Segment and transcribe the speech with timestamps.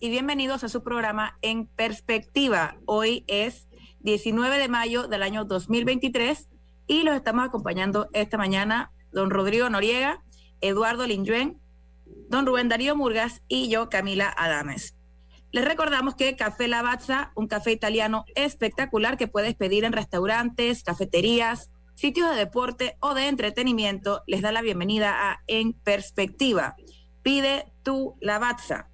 [0.00, 2.78] Y bienvenidos a su programa En Perspectiva.
[2.84, 3.68] Hoy es
[4.00, 6.48] 19 de mayo del año 2023
[6.88, 10.24] y los estamos acompañando esta mañana don Rodrigo Noriega,
[10.60, 11.60] Eduardo Linjuen,
[12.28, 14.96] don Rubén Darío Murgas y yo, Camila Adames.
[15.52, 21.70] Les recordamos que Café Lavazza, un café italiano espectacular que puedes pedir en restaurantes, cafeterías,
[21.94, 26.74] sitios de deporte o de entretenimiento, les da la bienvenida a En Perspectiva.
[27.22, 28.88] Pide tu Lavazza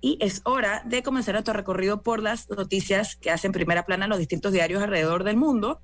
[0.00, 4.10] y es hora de comenzar nuestro recorrido por las noticias que hacen primera plana en
[4.10, 5.80] los distintos diarios alrededor del mundo.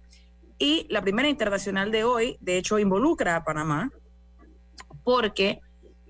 [0.59, 3.91] Y la primera internacional de hoy, de hecho, involucra a Panamá,
[5.03, 5.61] porque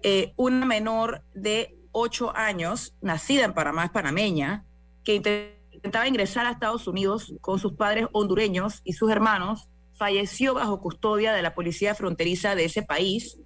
[0.03, 4.67] eh, una menor de ocho años, nacida en Panamá, es panameña,
[5.03, 10.81] que intentaba ingresar a Estados Unidos con sus padres hondureños y sus hermanos, falleció bajo
[10.81, 13.39] custodia de la policía fronteriza de ese país,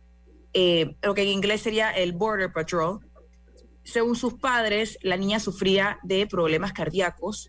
[0.54, 3.00] eh, lo que en inglés sería el Border Patrol
[3.88, 7.48] según sus padres, la niña sufría de problemas cardíacos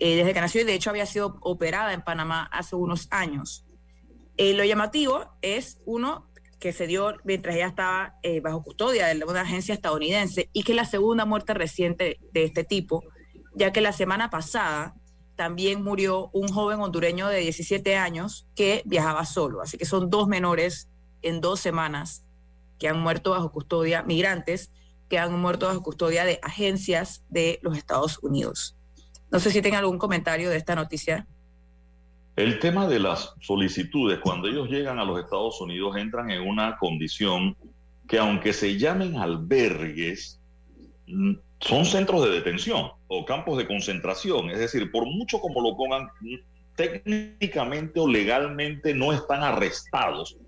[0.00, 3.64] eh, desde que nació y de hecho había sido operada en Panamá hace unos años.
[4.36, 9.24] Eh, lo llamativo es, uno, que se dio mientras ella estaba eh, bajo custodia de
[9.24, 13.02] una agencia estadounidense y que es la segunda muerte reciente de este tipo,
[13.54, 14.94] ya que la semana pasada
[15.36, 19.62] también murió un joven hondureño de 17 años que viajaba solo.
[19.62, 20.90] Así que son dos menores
[21.22, 22.24] en dos semanas
[22.78, 24.70] que han muerto bajo custodia, migrantes,
[25.08, 28.76] que han muerto bajo custodia de agencias de los Estados Unidos.
[29.30, 31.26] No sé si tienen algún comentario de esta noticia.
[32.36, 36.76] El tema de las solicitudes, cuando ellos llegan a los Estados Unidos, entran en una
[36.78, 37.56] condición
[38.06, 40.40] que aunque se llamen albergues,
[41.06, 44.50] mm, son centros de detención o campos de concentración.
[44.50, 46.08] Es decir, por mucho como lo pongan,
[46.76, 50.38] técnicamente o legalmente no están arrestados,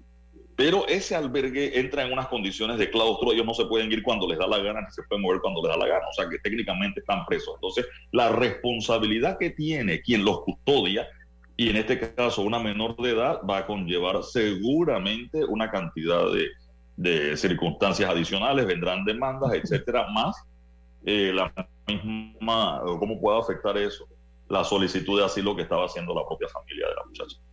[0.61, 4.29] pero ese albergue entra en unas condiciones de claustro, ellos no se pueden ir cuando
[4.29, 6.29] les da la gana, ni se pueden mover cuando les da la gana, o sea
[6.29, 7.55] que técnicamente están presos.
[7.55, 11.09] Entonces, la responsabilidad que tiene quien los custodia,
[11.57, 17.39] y en este caso una menor de edad, va a conllevar seguramente una cantidad de,
[17.39, 20.37] circunstancias adicionales, vendrán demandas, etcétera, más
[21.07, 21.51] eh, la
[21.87, 24.07] misma, cómo puede afectar eso,
[24.51, 27.50] la solicitud de asilo que estaba haciendo la propia familia de la muchacha.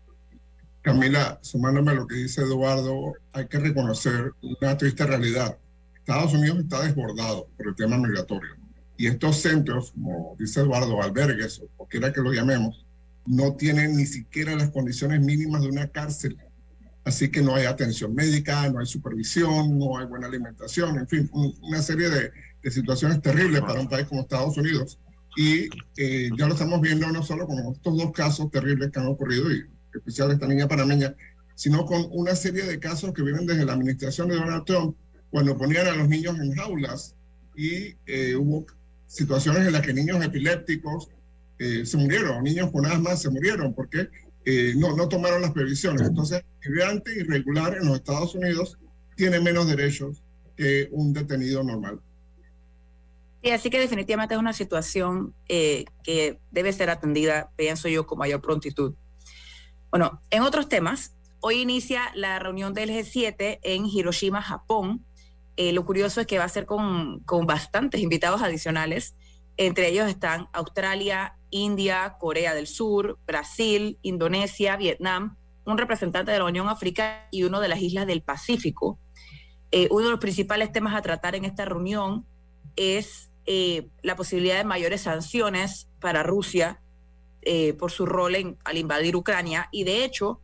[0.87, 5.57] Camila, sumándome a lo que dice Eduardo, hay que reconocer una triste realidad.
[5.97, 8.55] Estados Unidos está desbordado por el tema migratorio.
[8.95, 12.85] Y estos centros, como dice Eduardo, albergues o quiera que lo llamemos,
[13.25, 16.37] no tienen ni siquiera las condiciones mínimas de una cárcel.
[17.03, 21.29] Así que no hay atención médica, no hay supervisión, no hay buena alimentación, en fin,
[21.33, 22.31] una serie de,
[22.71, 24.99] situaciones terribles para un país como Estados Unidos.
[25.35, 25.67] Y
[25.97, 29.51] eh, ya lo estamos viendo no solo con estos dos casos terribles que han ocurrido
[29.51, 29.65] y
[29.97, 31.15] especial esta niña panameña,
[31.55, 34.95] sino con una serie de casos que vienen desde la administración de Donald Trump,
[35.29, 37.15] cuando ponían a los niños en jaulas
[37.55, 38.65] y eh, hubo
[39.07, 41.09] situaciones en las que niños epilépticos
[41.59, 44.09] eh, se murieron, niños con asma se murieron porque
[44.45, 46.03] eh, no, no tomaron las previsiones.
[46.07, 48.77] Entonces, el migrante irregular en los Estados Unidos
[49.15, 50.23] tiene menos derechos
[50.55, 51.99] que un detenido normal.
[53.41, 58.41] Y así que definitivamente es una situación que debe ser atendida, pienso yo, con mayor
[58.41, 58.93] prontitud.
[59.89, 65.05] Bueno, en otros temas, hoy inicia la reunión del G7 en Hiroshima, Japón.
[65.55, 69.15] Eh, lo curioso es que va a ser con, bastantes invitados adicionales.
[69.55, 76.45] Entre ellos están Australia, India, Corea del Sur, Brasil, Indonesia, Vietnam, un representante de la
[76.45, 78.99] Unión Africana y uno de las islas del Pacífico.
[79.71, 82.25] Eh, uno de los principales temas a tratar en esta reunión
[82.75, 86.81] es eh, la posibilidad de mayores sanciones para Rusia
[87.49, 90.41] eh, por su rol en, al invadir Ucrania y de hecho,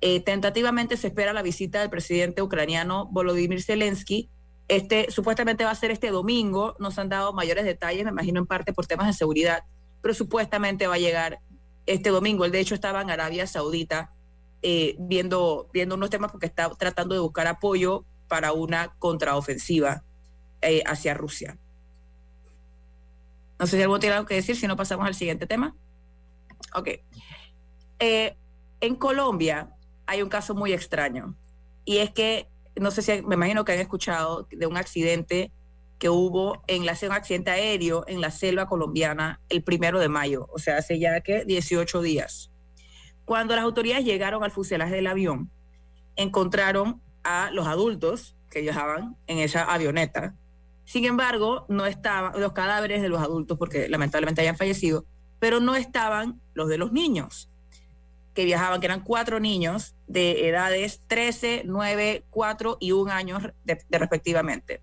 [0.00, 4.30] eh, tentativamente se espera la visita del presidente ucraniano Volodymyr Zelensky
[4.66, 8.46] Este supuestamente va a ser este domingo, nos han dado mayores detalles, me imagino en
[8.46, 9.64] parte por temas de seguridad,
[10.00, 11.40] pero supuestamente va a llegar
[11.84, 12.46] este domingo.
[12.46, 14.14] Él de hecho estaba en Arabia Saudita
[14.62, 20.04] eh, viendo, viendo unos temas porque está tratando de buscar apoyo para una contraofensiva
[20.62, 21.58] eh, hacia Rusia.
[23.58, 25.74] No sé si algo tiene algo que decir, si no pasamos al siguiente tema.
[26.74, 26.88] Ok.
[27.98, 28.36] Eh,
[28.80, 29.70] en Colombia
[30.06, 31.34] hay un caso muy extraño
[31.84, 35.50] y es que, no sé si me imagino que han escuchado de un accidente
[35.98, 40.48] que hubo en la un accidente aéreo en la selva colombiana el primero de mayo,
[40.52, 42.50] o sea, hace ya que 18 días.
[43.24, 45.50] Cuando las autoridades llegaron al fuselaje del avión,
[46.16, 50.34] encontraron a los adultos que viajaban en esa avioneta.
[50.84, 55.06] Sin embargo, no estaban los cadáveres de los adultos porque lamentablemente habían fallecido,
[55.38, 57.50] pero no estaban los de los niños
[58.34, 63.78] que viajaban, que eran cuatro niños de edades 13, 9, 4 y 1 año de,
[63.90, 64.82] respectivamente.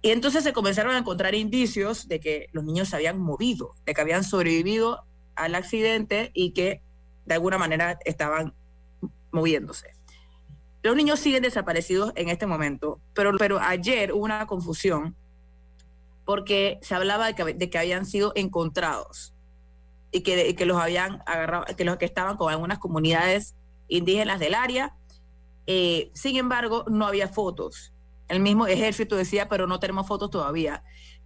[0.00, 3.94] Y entonces se comenzaron a encontrar indicios de que los niños se habían movido, de
[3.94, 5.04] que habían sobrevivido
[5.34, 6.80] al accidente y que
[7.24, 8.54] de alguna manera estaban
[9.32, 9.90] moviéndose.
[10.82, 15.16] Los niños siguen desaparecidos en este momento, pero, pero ayer hubo una confusión
[16.24, 19.32] porque se hablaba de que, habían sido encontrados
[20.16, 23.54] y que, los habían agarrado, que los que estaban con algunas comunidades
[23.88, 24.94] indígenas del área.
[25.66, 27.92] Eh, sin embargo, no había fotos.
[28.28, 30.82] El mismo ejército decía, pero no tenemos fotos todavía.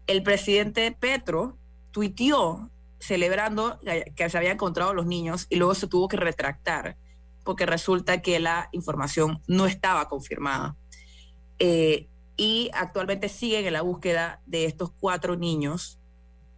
[0.06, 1.56] El presidente Petro
[1.90, 3.80] tuiteó celebrando
[4.14, 6.96] que se habían encontrado los niños y luego se tuvo que retractar
[7.44, 10.76] porque resulta que la información no estaba confirmada.
[11.58, 15.98] Eh, y actualmente siguen en la búsqueda de estos cuatro niños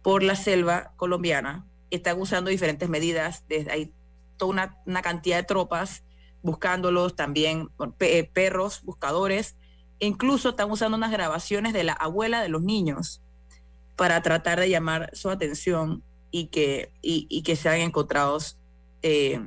[0.01, 1.65] por la selva colombiana.
[1.93, 3.93] Están usando diferentes medidas, desde hay
[4.37, 6.03] toda una, cantidad de tropas
[6.41, 7.69] buscándolos, también
[7.99, 9.55] eh, perros, buscadores,
[9.99, 13.21] e incluso están usando unas grabaciones de la abuela de los niños
[13.95, 18.57] para tratar de llamar su atención y que, y, que sean encontrados
[19.03, 19.39] eh,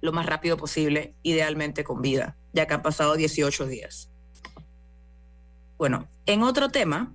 [0.00, 4.08] lo más rápido posible, idealmente con vida, ya que han pasado 18 días.
[5.76, 7.12] Bueno, en otro tema,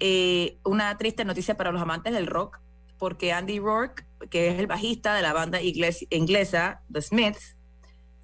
[0.00, 2.60] eh, una triste noticia para los amantes del rock,
[2.98, 7.56] porque Andy Rourke, que es el bajista de la banda inglesa The Smiths,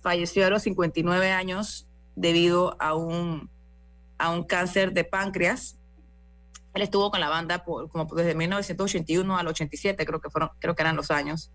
[0.01, 3.51] falleció a los 59 años debido a un,
[4.19, 5.79] a un cáncer de páncreas.
[6.75, 10.75] Él estuvo con la banda por, como desde 1981 al 87, creo que, fueron, creo
[10.75, 11.51] que eran los años.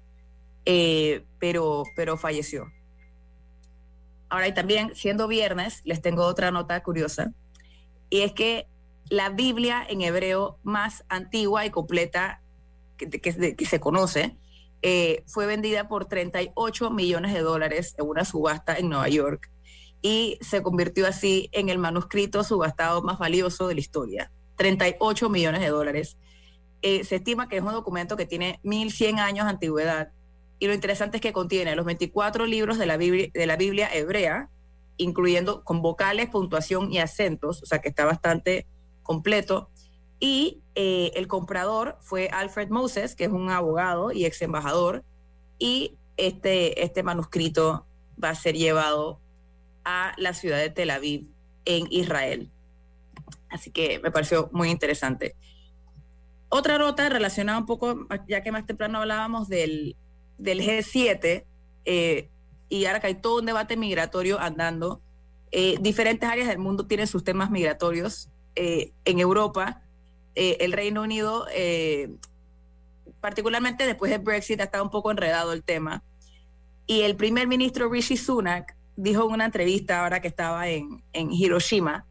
[0.65, 2.65] Eh, pero, pero falleció.
[4.29, 7.31] Ahora, y también, siendo viernes, les tengo otra nota curiosa,
[8.09, 8.67] y es que
[9.09, 12.41] la Biblia en hebreo más antigua y completa
[12.97, 14.37] que, se conoce
[14.81, 19.51] eh, fue vendida por 38 millones de dólares en una subasta en Nueva York
[20.01, 24.31] y se convirtió así en el manuscrito subastado más valioso de la historia.
[24.57, 26.17] 38 millones de dólares.
[26.81, 30.11] Eh, se estima que es un documento que tiene 1.100 años de antigüedad
[30.59, 33.89] y lo interesante es que contiene los 24 libros de la Biblia, de la Biblia
[33.93, 34.49] hebrea,
[34.97, 38.65] incluyendo con vocales, puntuación y acentos, o sea que está bastante
[39.03, 39.69] completo.
[40.19, 45.03] Y eh, el comprador fue Alfred Moses, que es un abogado y ex embajador,
[45.59, 47.85] y este, este manuscrito
[48.21, 49.19] va a ser llevado
[49.83, 51.27] a la ciudad de Tel Aviv,
[51.65, 52.51] en Israel.
[53.49, 55.35] Así que me pareció muy interesante.
[56.49, 59.95] Otra nota relacionada un poco, ya que más temprano hablábamos del,
[60.37, 61.43] del G7
[61.85, 62.29] eh,
[62.69, 65.01] y ahora que hay todo un debate migratorio andando.
[65.51, 68.29] Eh, diferentes áreas del mundo tienen sus temas migratorios.
[68.55, 69.81] Eh, en Europa,
[70.35, 71.47] el Reino Unido,
[73.21, 76.03] particularmente después del Brexit, ha estado un poco enredado el tema.
[76.87, 82.05] Y el primer ministro Rishi Sunak dijo en una entrevista ahora que estaba en, Hiroshima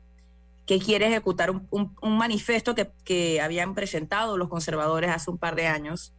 [0.67, 5.67] que quiere ejecutar un, manifiesto que, que habían presentado los conservadores hace un par de
[5.67, 6.15] años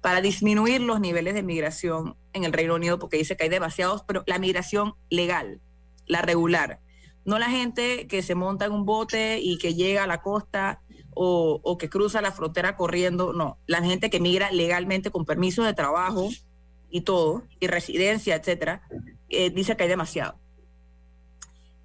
[0.00, 4.04] para disminuir los niveles de migración en el Reino Unido, porque dice que hay demasiados,
[4.06, 5.60] pero la migración legal,
[6.06, 6.80] la regular,
[7.24, 10.80] no la gente que se monta en un bote y que llega a la costa
[11.20, 15.74] o, que cruza la frontera corriendo, no, la gente que migra legalmente con permiso de
[15.74, 16.28] trabajo
[16.90, 18.82] y todo, y residencia, etcétera,
[19.28, 20.38] eh, dice que hay demasiado.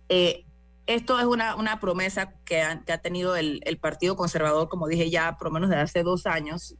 [0.08, 0.46] Eh,
[0.86, 5.36] esto es una, una promesa que ha, tenido el, el, Partido Conservador, como dije ya,
[5.38, 6.76] por lo menos desde hace dos años,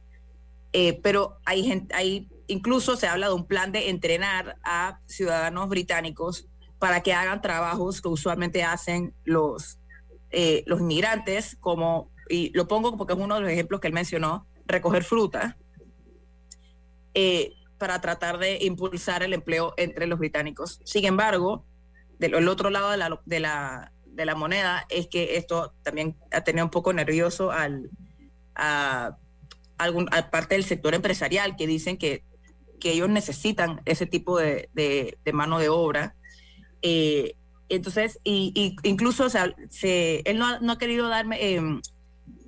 [0.72, 5.68] eh, pero hay, gente, hay incluso se habla de un plan de entrenar a ciudadanos
[5.68, 6.46] británicos
[6.78, 9.78] para que hagan trabajos que usualmente hacen los,
[10.66, 14.46] los inmigrantes, como, y lo pongo porque es uno de los ejemplos que él mencionó,
[14.66, 15.56] recoger fruta,
[17.14, 20.80] eh, para tratar de impulsar el empleo entre los británicos.
[20.84, 21.66] Sin embargo,
[22.18, 26.42] del otro lado de la, de la, de la moneda es que esto también ha
[26.42, 27.90] tenido un poco nervioso al,
[28.54, 29.16] a,
[29.78, 32.24] algún, a parte del sector empresarial que dicen que,
[32.80, 36.16] que ellos necesitan ese tipo de, de, mano de obra.
[36.82, 37.36] Eh,
[37.68, 41.62] entonces, y, incluso se, él no ha, querido darme eh,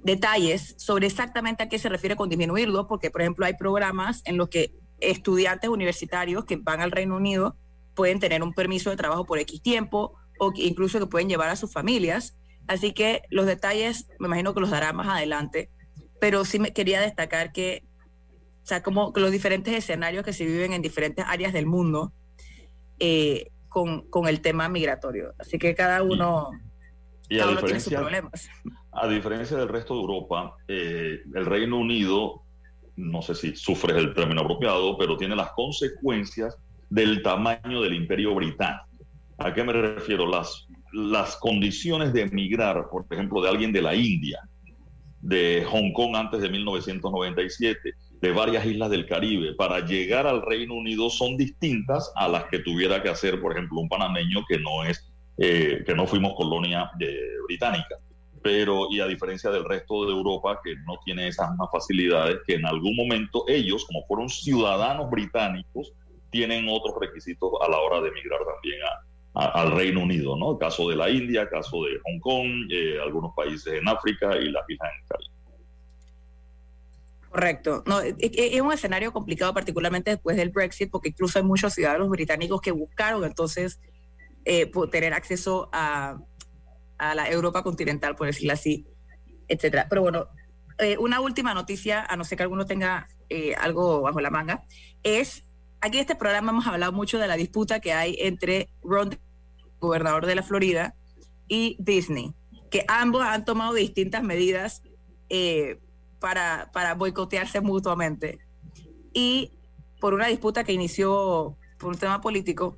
[0.06, 4.36] detalles sobre exactamente a qué se refiere con disminuirlo, porque, por ejemplo, hay programas en
[4.36, 7.56] los que estudiantes universitarios que van al Reino Unido
[7.94, 11.56] pueden tener un permiso de trabajo por X tiempo o incluso que pueden llevar a
[11.56, 12.38] sus familias.
[12.68, 15.70] Así que los detalles me imagino que los dará más adelante,
[16.20, 17.84] pero sí me quería destacar que,
[18.62, 22.12] o sea, como los diferentes escenarios que se viven en diferentes áreas del mundo
[23.00, 25.34] eh, con, con, el tema migratorio.
[25.38, 26.50] Así que cada uno,
[27.28, 28.48] y, a tiene sus problemas.
[28.98, 32.42] A diferencia del resto de Europa, eh, el Reino Unido,
[32.96, 36.56] no sé si sufre el término apropiado, pero tiene las consecuencias
[36.88, 38.86] del tamaño del imperio británico.
[39.36, 40.26] ¿A qué me refiero?
[40.26, 44.40] Las, las condiciones de emigrar, por ejemplo, de alguien de la India,
[45.20, 50.72] de Hong Kong antes de 1997, de varias islas del Caribe, para llegar al Reino
[50.72, 54.84] Unido son distintas a las que tuviera que hacer, por ejemplo, un panameño que no
[54.84, 57.96] es, eh, que no fuimos colonia eh, británica.
[58.46, 62.54] Pero, y a diferencia del resto de Europa, que no tiene esas mismas facilidades, que
[62.54, 65.92] en algún momento ellos, como fueron ciudadanos británicos,
[66.30, 68.78] tienen otros requisitos a la hora de emigrar también
[69.34, 70.52] al Reino Unido, ¿no?
[70.52, 74.48] El caso de la India, caso de Hong Kong, eh, algunos países en África y
[74.48, 75.34] las islas en Caribe.
[77.28, 77.82] Correcto.
[77.84, 82.60] No, es, un escenario complicado, particularmente después del Brexit, porque incluso hay muchos ciudadanos británicos
[82.60, 83.80] que buscaron entonces
[84.44, 86.16] eh, tener acceso a,
[86.98, 88.86] a, la Europa continental, por decirlo así,
[89.48, 89.86] etcétera.
[89.88, 90.28] Pero bueno,
[90.78, 93.08] eh, una última noticia, a no ser que alguno tenga
[93.58, 94.62] algo bajo la manga,
[95.02, 95.46] es
[95.80, 99.18] aquí en este programa hemos hablado mucho de la disputa que hay entre Ron,
[99.78, 100.94] gobernador de la Florida,
[101.48, 102.34] y Disney,
[102.70, 104.82] que ambos han tomado distintas medidas
[105.28, 105.78] eh,
[106.20, 108.38] para, para boicotearse mutuamente.
[109.12, 109.52] Y
[110.00, 112.76] por una disputa que inició por un tema político.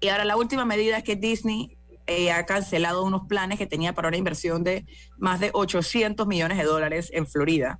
[0.00, 1.76] Y ahora la última medida es que Disney
[2.10, 4.84] eh, ha cancelado unos planes que tenía para una inversión de
[5.16, 7.78] más de 800 millones de dólares en Florida.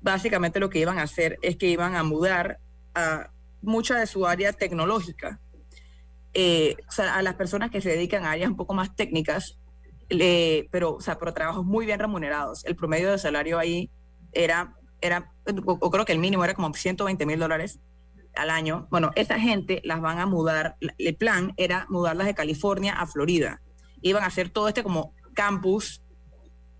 [0.00, 2.58] Básicamente lo que iban a hacer es que iban a mudar
[2.96, 3.30] a
[3.62, 5.40] mucha de su área tecnológica.
[6.34, 9.60] Eh, o sea, a las personas que se dedican a áreas un poco más técnicas,
[10.08, 12.64] pero, o sea, pero trabajos muy bien remunerados.
[12.64, 13.92] El promedio de salario ahí
[14.32, 15.32] era, era
[15.64, 17.78] o, creo que el mínimo era como 120 mil dólares
[18.34, 18.88] al año.
[18.90, 23.60] Bueno, esa gente las van a mudar, el plan era mudarlas de California a Florida.
[24.02, 26.02] Iban a hacer todo este como campus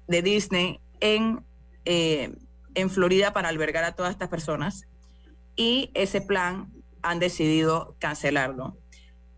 [0.06, 1.44] de Disney en,
[1.84, 2.34] eh,
[2.74, 4.84] en Florida para albergar a todas estas personas
[5.56, 6.72] y ese plan
[7.02, 8.76] han decidido cancelarlo.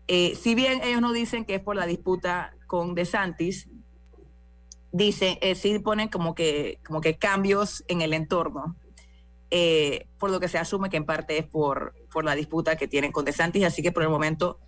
[0.07, 3.69] Eh, si bien ellos no dicen que es por la disputa con DeSantis,
[4.91, 8.75] dicen, eh, sí ponen como que, como que cambios en el entorno,
[9.49, 12.87] eh, por lo que se asume que en parte es por, por la disputa que
[12.87, 14.59] tienen con DeSantis, así que por el momento,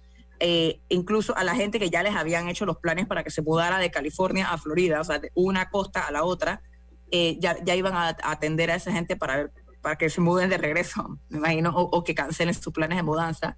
[0.90, 3.78] incluso a la gente que ya les habían hecho los planes para que se mudara
[3.78, 6.62] de California a Florida, o sea, de una costa a la otra,
[7.12, 9.52] ya, ya iban a atender a esa gente para
[9.84, 13.58] para que se muden de regreso, me imagino, o, que cancelen sus planes de mudanza.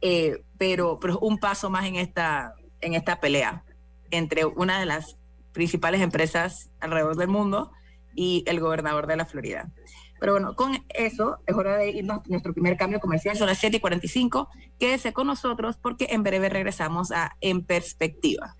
[0.00, 3.64] Eh, pero, pero un paso más en esta, en esta pelea
[4.10, 5.16] entre una de las
[5.52, 7.72] principales empresas alrededor del mundo
[8.14, 9.72] y el gobernador de la Florida.
[10.20, 13.58] Pero bueno, con eso es hora de irnos a nuestro primer cambio comercial, son las
[13.58, 14.48] 7 y 45.
[14.78, 18.56] Quédese con nosotros porque en breve regresamos a En Perspectiva.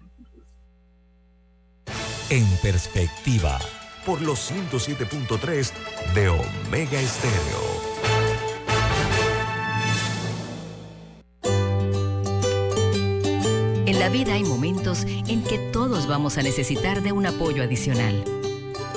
[2.31, 3.59] En Perspectiva
[4.05, 5.73] por los 107.3
[6.15, 7.95] de Omega Estéreo.
[13.87, 18.25] En la vida hay momentos en que todos vamos a necesitar de un apoyo adicional.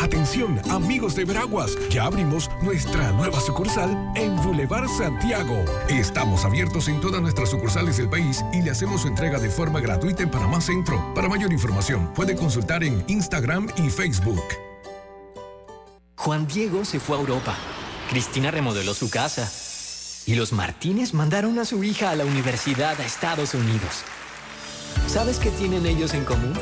[0.00, 5.62] Atención, amigos de Veraguas, ya abrimos nuestra nueva sucursal en Boulevard Santiago.
[5.90, 9.78] Estamos abiertos en todas nuestras sucursales del país y le hacemos su entrega de forma
[9.78, 11.12] gratuita en Panamá Centro.
[11.14, 14.42] Para mayor información, puede consultar en Instagram y Facebook.
[16.16, 17.54] Juan Diego se fue a Europa.
[18.08, 19.52] Cristina remodeló su casa.
[20.24, 24.02] Y los Martínez mandaron a su hija a la universidad a Estados Unidos.
[25.06, 26.54] ¿Sabes qué tienen ellos en común?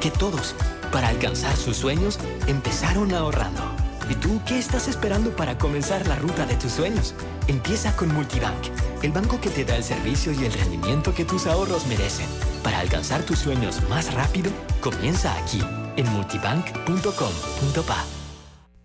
[0.00, 0.54] Que todos,
[0.96, 3.60] para alcanzar sus sueños, empezaron ahorrando.
[4.08, 7.14] ¿Y tú qué estás esperando para comenzar la ruta de tus sueños?
[7.48, 8.64] Empieza con Multibank,
[9.02, 12.26] el banco que te da el servicio y el rendimiento que tus ahorros merecen.
[12.62, 14.50] Para alcanzar tus sueños más rápido,
[14.80, 15.60] comienza aquí,
[15.98, 18.04] en multibank.com.pa.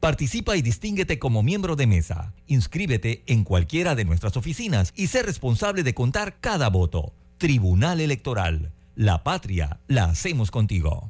[0.01, 2.34] Participa y distínguete como miembro de mesa.
[2.46, 7.13] Inscríbete en cualquiera de nuestras oficinas y sé responsable de contar cada voto.
[7.38, 8.74] Tribunal Electoral.
[8.96, 11.10] La patria la hacemos contigo.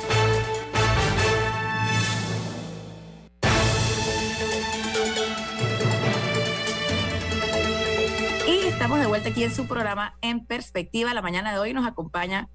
[8.91, 11.13] Estamos de vuelta aquí en su programa En Perspectiva.
[11.13, 12.49] La mañana de hoy nos acompaña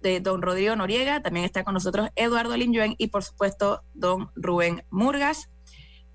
[0.00, 4.84] de don Rodrigo Noriega, también está con nosotros Eduardo Linjuen y por supuesto don Rubén
[4.90, 5.50] Murgas.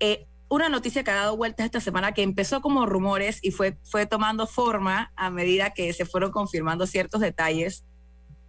[0.00, 3.76] Eh, una noticia que ha dado vueltas esta semana que empezó como rumores y fue,
[3.82, 7.84] fue tomando forma a medida que se fueron confirmando ciertos detalles,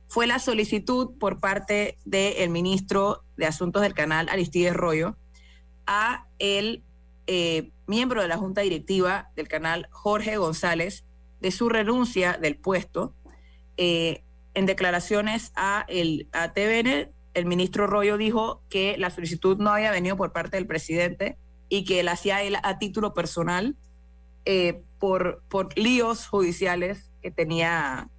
[0.08, 5.18] fue la solicitud por parte del ministro de Asuntos del Canal, Aristides Rollo,
[5.86, 6.86] a el
[7.26, 11.04] eh, miembro de la Junta Directiva del canal, Jorge González,
[11.40, 13.14] de su renuncia del puesto.
[13.78, 19.70] Eh, en declaraciones a, el, a TVN, el ministro Rollo dijo que la solicitud no
[19.70, 21.38] había venido por parte del presidente
[21.70, 23.76] y que él hacía él a título personal
[24.46, 28.10] eh, por, por líos judiciales que tenía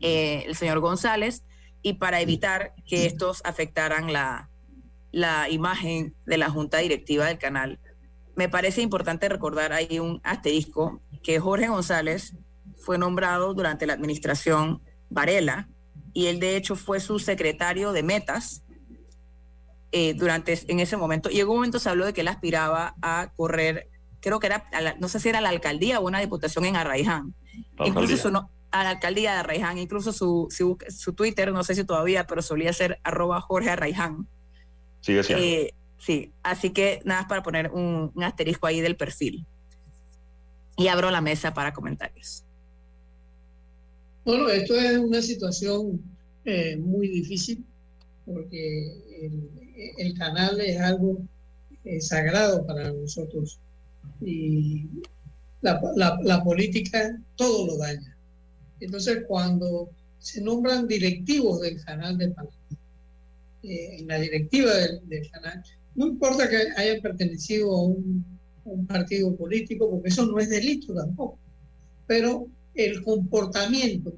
[0.00, 1.42] eh, el señor González
[1.82, 4.48] y para evitar que estos afectaran la,
[5.10, 7.78] la imagen de la junta directiva del canal.
[8.34, 12.34] Me parece importante recordar ahí un asterisco que Jorge González
[12.76, 15.68] fue nombrado durante la administración Varela
[16.12, 18.62] y él de hecho fue su secretario de metas
[19.92, 21.30] eh, durante en ese momento.
[21.30, 23.88] Y en un momento se habló de que él aspiraba a correr,
[24.20, 24.66] creo que era,
[24.98, 27.34] no sé si era la alcaldía o una diputación en Arraiján.
[27.84, 32.26] Incluso su, a la alcaldía de Arraiján, incluso su, su, Twitter, no sé si todavía,
[32.26, 34.26] pero solía ser arroba Jorge Arraiján.
[35.00, 35.44] Sigue siendo.
[35.44, 39.46] Eh, sí, así que nada más para poner un asterisco ahí del perfil
[40.76, 42.44] y abro la mesa para comentarios.
[44.24, 46.00] Bueno, esto es una situación
[46.44, 47.64] eh, muy difícil
[48.24, 49.02] porque
[49.98, 51.18] el, canal es algo
[51.84, 53.58] eh, sagrado para nosotros
[54.20, 54.86] y
[55.60, 55.80] la,
[56.22, 58.16] la, política todo lo daña.
[58.80, 62.56] Entonces, cuando se nombran directivos del canal de Panamá,
[63.62, 65.62] eh, en la directiva del, canal,
[65.94, 68.31] no importa que hayan pertenecido a un
[68.64, 71.38] un partido político, porque eso no es delito tampoco.
[72.06, 74.14] Pero el comportamiento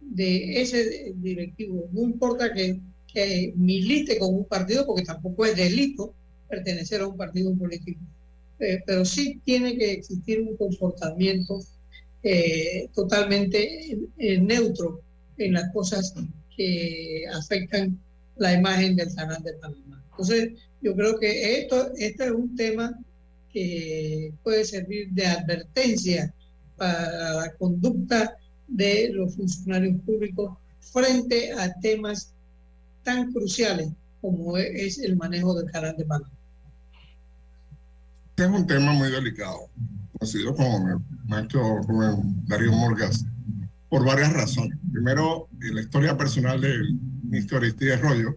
[0.00, 2.80] de ese directivo, no importa que,
[3.12, 6.14] que milite con un partido, porque tampoco es delito
[6.48, 8.00] pertenecer a un partido político,
[8.58, 11.60] eh, pero sí tiene que existir un comportamiento
[12.22, 15.00] eh, totalmente eh, neutro
[15.36, 16.14] en las cosas
[16.56, 17.98] que afectan
[18.36, 20.04] la imagen del canal de Panamá.
[20.10, 22.98] Entonces, yo creo que esto, este es un tema
[23.52, 26.32] que puede servir de advertencia
[26.76, 28.36] para la conducta
[28.68, 32.32] de los funcionarios públicos frente a temas
[33.02, 33.88] tan cruciales
[34.20, 36.30] como es el manejo del canal de Panamá.
[38.30, 39.68] Este es un tema muy delicado,
[40.12, 43.24] conocido como maestro Rubén Darío Morgas,
[43.88, 44.78] por varias razones.
[44.92, 48.36] Primero, la historia personal del ministro Aristides Rollo,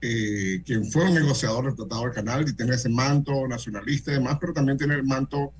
[0.00, 4.14] eh, quien fue un negociador del Tratado del Canal y tiene ese manto nacionalista y
[4.14, 5.52] demás, pero también tiene el manto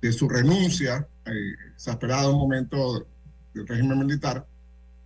[0.00, 3.06] de su renuncia, eh, exasperado un momento
[3.54, 4.46] del régimen militar,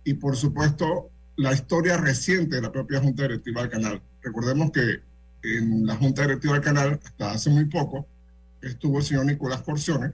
[0.03, 4.01] y por supuesto la historia reciente de la propia Junta Directiva del Canal.
[4.21, 5.01] Recordemos que
[5.43, 8.07] en la Junta Directiva del Canal, hasta hace muy poco,
[8.61, 10.11] estuvo el señor Nicolás Porciones,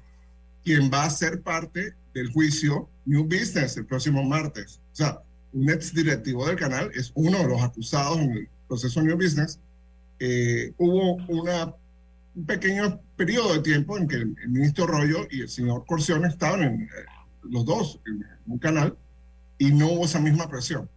[0.64, 4.80] quien va a ser parte del juicio New Business el próximo martes.
[4.92, 5.22] O sea,
[5.54, 9.60] un ex directivo del canal es uno de los acusados en el proceso New Business,
[10.20, 15.86] eh, hubo un pequeño periodo de tiempo en que el, ministro Rollo y el señor
[15.86, 16.88] Corción estaban en, eh,
[17.44, 18.98] los dos en, un canal
[19.58, 20.90] y no hubo esa misma presión.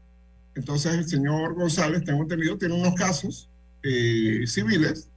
[0.54, 3.48] Entonces el señor González, tengo entendido, tiene unos casos
[3.83, 5.09] eh, civiles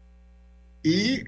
[0.84, 1.24] y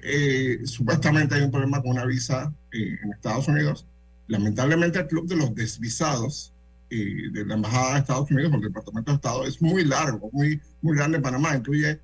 [0.66, 3.86] supuestamente hay un problema con una visa en Estados Unidos.
[4.26, 6.53] Lamentablemente el club de los desvisados
[6.94, 10.60] de la Embajada de Estados Unidos o el Departamento de Estado es muy largo, muy,
[10.82, 11.56] muy grande Panamá.
[11.56, 12.00] Incluye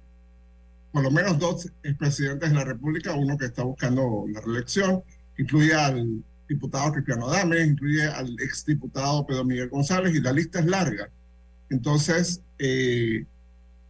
[0.92, 5.02] por lo menos dos expresidentes de la República, uno que está buscando la reelección,
[5.38, 10.66] incluye al diputado Cristiano Adames, incluye al exdiputado Pedro Miguel González y la lista es
[10.66, 11.08] larga.
[11.68, 13.24] Entonces, eh,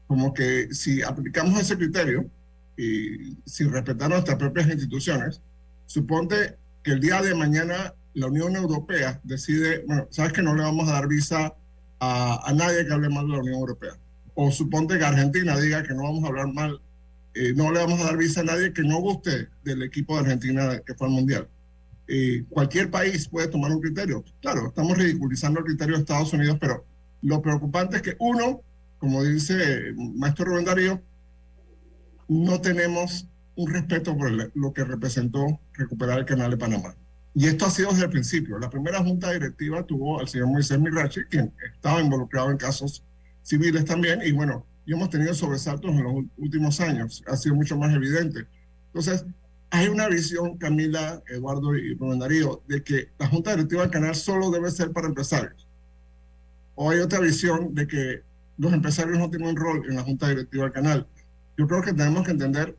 [0.07, 2.29] como que si aplicamos ese criterio
[2.77, 5.41] y si respetamos nuestras propias instituciones,
[5.87, 10.63] suponte que el día de mañana la Unión Europea decide, bueno, sabes que no le
[10.63, 11.55] vamos a dar visa
[12.01, 13.93] a, a nadie que hable mal de la Unión Europea.
[14.35, 16.81] O suponte que Argentina diga que no vamos a hablar mal,
[17.35, 20.21] eh, no le vamos a dar visa a nadie que no guste del equipo de
[20.21, 21.49] Argentina que fue al Mundial.
[22.09, 24.25] Eh, cualquier país puede tomar un criterio.
[24.41, 26.85] Claro, estamos ridiculizando el criterio de Estados Unidos, pero
[27.23, 28.63] lo preocupante es que uno,
[28.99, 31.01] como dice Maestro Rubén Darío,
[32.29, 36.97] no tenemos un respeto por lo que representó recuperar el canal de Panamá.
[37.35, 38.59] Y esto ha sido desde el principio.
[38.59, 43.05] La primera junta directiva tuvo al señor Moisés Mirachi, quien estaba involucrado en casos
[43.43, 47.77] civiles también, y bueno, y hemos tenido sobresaltos en los últimos años, ha sido mucho
[47.77, 48.47] más evidente.
[48.87, 49.25] Entonces,
[49.71, 54.17] hay una visión, Camila, Eduardo y Rubén Darío, de que la junta directiva del canal
[54.17, 55.69] solo debe ser para empresarios.
[56.75, 58.23] O hay otra visión de que
[58.59, 61.07] los empresarios no tienen un rol en la junta directiva del canal.
[61.57, 62.77] Yo creo que tenemos que entender,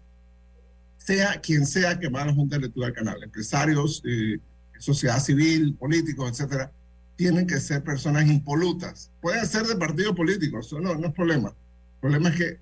[1.05, 4.39] sea quien sea que va a la junta directiva del canal, empresarios, eh,
[4.77, 6.71] sociedad civil, políticos, etcétera,
[7.15, 9.11] tienen que ser personas impolutas.
[9.21, 11.49] Pueden ser de partidos políticos, no, no es problema.
[11.49, 12.59] El problema es que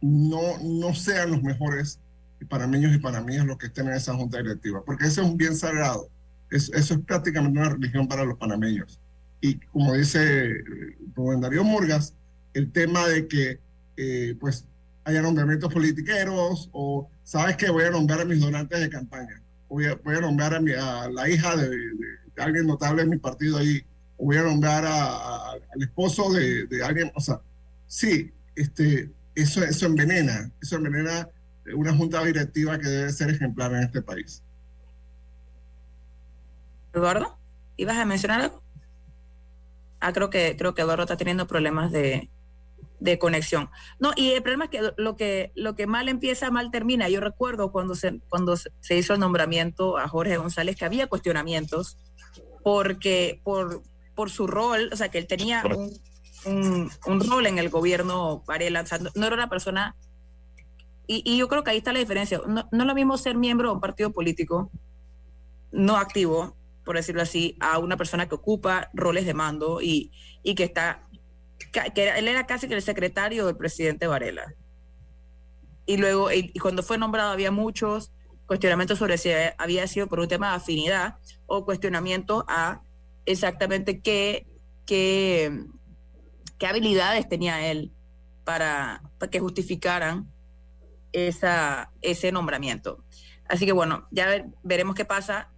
[0.00, 1.98] no, no sean los mejores
[2.48, 5.54] panameños y panameñas los que estén en esa junta directiva, porque ese es un bien
[5.54, 6.08] sagrado.
[6.50, 8.98] eso es prácticamente una religión para los panameños.
[9.40, 10.64] Y como dice eh,
[11.14, 12.14] Rubén Darío Murgas,
[12.54, 13.60] el tema de que
[13.96, 14.66] eh, pues
[15.04, 19.86] haya nombramientos politiqueros o sabes que voy a nombrar a mis donantes de campaña, voy
[19.86, 21.70] a, voy a nombrar a, mi, a la hija de,
[22.36, 23.84] alguien notable en mi partido ahí,
[24.16, 27.40] o voy a nombrar a, al esposo de, alguien, o sea,
[27.86, 31.28] sí, este, eso, eso envenena, eso envenena
[31.74, 34.42] una junta directiva que debe ser ejemplar en este país.
[36.92, 37.38] Eduardo,
[37.76, 38.62] ¿ibas a mencionar algo?
[40.00, 42.28] Ah, creo que, creo que Eduardo está teniendo problemas de,
[43.02, 43.68] de conexión.
[43.98, 47.08] No, y el problema es que lo que lo que mal empieza, mal termina.
[47.08, 51.98] Yo recuerdo cuando se, cuando se hizo el nombramiento a Jorge González que había cuestionamientos
[52.62, 53.82] porque por,
[54.14, 55.64] por su rol, o sea, que él tenía
[56.46, 58.84] un, un, rol en el gobierno Varela,
[59.16, 59.96] no era una persona
[61.08, 62.40] y, yo creo que ahí está la diferencia.
[62.46, 64.70] No, no es lo mismo ser miembro de un partido político
[65.72, 70.12] no activo, por decirlo así, a una persona que ocupa roles de mando y,
[70.42, 71.08] y que está,
[71.70, 74.54] que él era casi que el secretario del presidente Varela.
[75.86, 78.12] Y luego, y, cuando fue nombrado había muchos
[78.46, 82.82] cuestionamientos sobre si había sido por un tema de afinidad o cuestionamiento a
[83.24, 84.46] exactamente qué,
[84.84, 85.64] qué,
[86.58, 87.92] qué habilidades tenía él
[88.44, 90.30] para, para que justificaran
[91.12, 93.04] esa, ese nombramiento.
[93.48, 95.52] Así que bueno, ya veremos qué pasa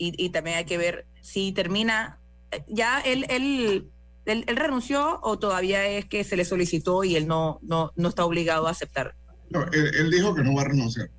[0.00, 2.20] y, también hay que ver si termina,
[2.68, 3.90] ya él, él,
[4.32, 8.24] él, renunció o todavía es que se le solicitó y él no, no, no está
[8.24, 9.14] obligado a aceptar.
[9.50, 11.10] No, él, dijo que no va a renunciar.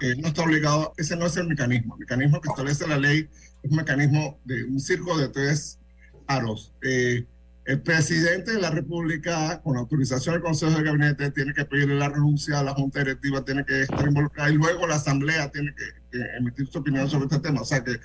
[0.00, 1.94] Él no está obligado, ese no es el mecanismo.
[1.94, 3.28] El mecanismo que establece la ley
[3.62, 5.78] es un mecanismo de un circo de tres
[6.26, 6.72] aros.
[6.82, 7.26] Eh,
[7.66, 12.08] el presidente de la República, con autorización del Consejo de Gabinete, tiene que pedirle la
[12.08, 16.18] renuncia a la Junta Directiva, tiene que estar involucrada y luego la Asamblea tiene que,
[16.38, 17.60] emitir su opinión sobre este tema.
[17.60, 17.96] O sea que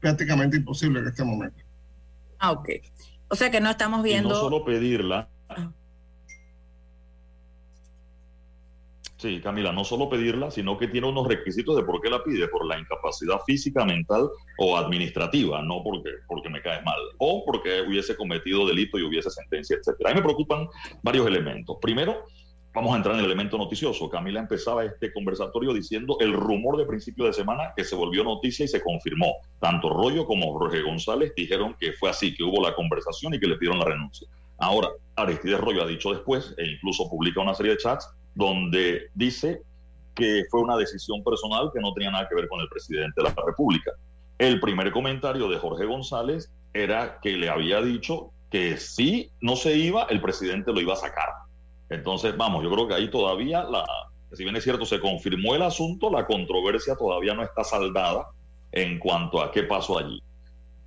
[0.00, 1.62] prácticamente imposible en este momento.
[2.38, 2.70] Ah, ok.
[3.30, 4.28] O sea que no estamos viendo.
[4.30, 5.70] no solo pedirla, ah.
[9.20, 12.48] Sí, Camila, no solo pedirla, sino que tiene unos requisitos de por qué la pide,
[12.48, 17.82] por la incapacidad física, mental o administrativa, no porque, porque me cae mal, o porque
[17.82, 20.08] hubiese cometido delito y hubiese sentencia, etcétera.
[20.08, 20.66] A mí me preocupan
[21.02, 21.76] varios elementos.
[21.82, 22.24] Primero,
[22.72, 24.08] vamos a entrar en el elemento noticioso.
[24.08, 28.64] Camila empezaba este conversatorio diciendo el rumor de principio de semana que se volvió noticia
[28.64, 29.36] y se confirmó.
[29.58, 33.46] Tanto Rollo como Jorge González dijeron que fue así, que hubo la conversación y que
[33.46, 34.28] le pidieron la renuncia.
[34.58, 39.62] Ahora, Aristides Rollo ha dicho después, e incluso publica una serie de chats, donde dice
[40.14, 43.28] que fue una decisión personal que no tenía nada que ver con el presidente de
[43.28, 43.92] la República.
[44.38, 49.76] El primer comentario de Jorge González era que le había dicho que si no se
[49.76, 51.28] iba, el presidente lo iba a sacar.
[51.90, 53.84] Entonces, vamos, yo creo que ahí todavía, la,
[54.32, 58.28] si bien es cierto, se confirmó el asunto, la controversia todavía no está saldada
[58.72, 60.22] en cuanto a qué pasó allí.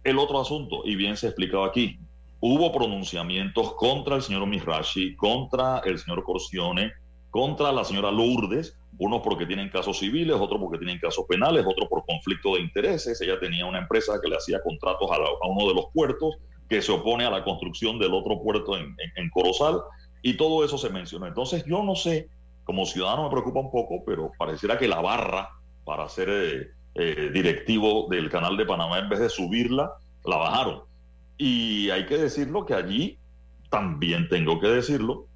[0.03, 1.99] El otro asunto, y bien se ha explicado aquí,
[2.39, 6.91] hubo pronunciamientos contra el señor Mirashi, contra el señor Corsione,
[7.29, 11.89] contra la señora Lourdes, unos porque tienen casos civiles, otros porque tienen casos penales, otros
[11.89, 13.19] por conflicto de intereses.
[13.21, 16.35] Ella tenía una empresa que le hacía contratos a, uno de los puertos,
[16.69, 19.81] que se opone a la construcción del otro puerto en, Corozal,
[20.23, 21.27] y todo eso se mencionó.
[21.27, 22.29] Entonces yo no sé,
[22.63, 25.49] como ciudadano me preocupa un poco, pero pareciera que la barra
[25.83, 29.91] para ser eh, eh, directivo del canal de Panamá, en vez de subirla,
[30.23, 30.83] la bajaron.
[31.37, 33.19] Y hay que decirlo que allí,
[33.69, 35.27] también tengo que decirlo,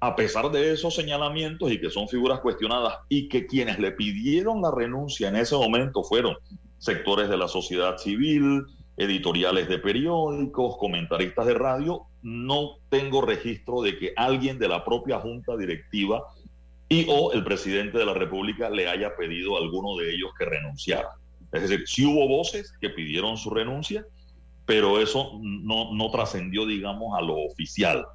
[0.00, 4.60] a pesar de esos señalamientos y que son figuras cuestionadas y que quienes le pidieron
[4.60, 6.36] la renuncia en ese momento fueron
[6.78, 8.64] sectores de la sociedad civil,
[8.96, 15.18] editoriales de periódicos, comentaristas de radio, no tengo registro de que alguien de la propia
[15.20, 16.22] junta directiva
[16.88, 20.46] y o el presidente de la República le haya pedido a alguno de ellos que
[20.46, 21.08] renunciara.
[21.52, 24.04] Es decir, sí hubo voces que pidieron su renuncia,
[24.66, 28.06] pero eso no, no trascendió, digamos, a lo oficial.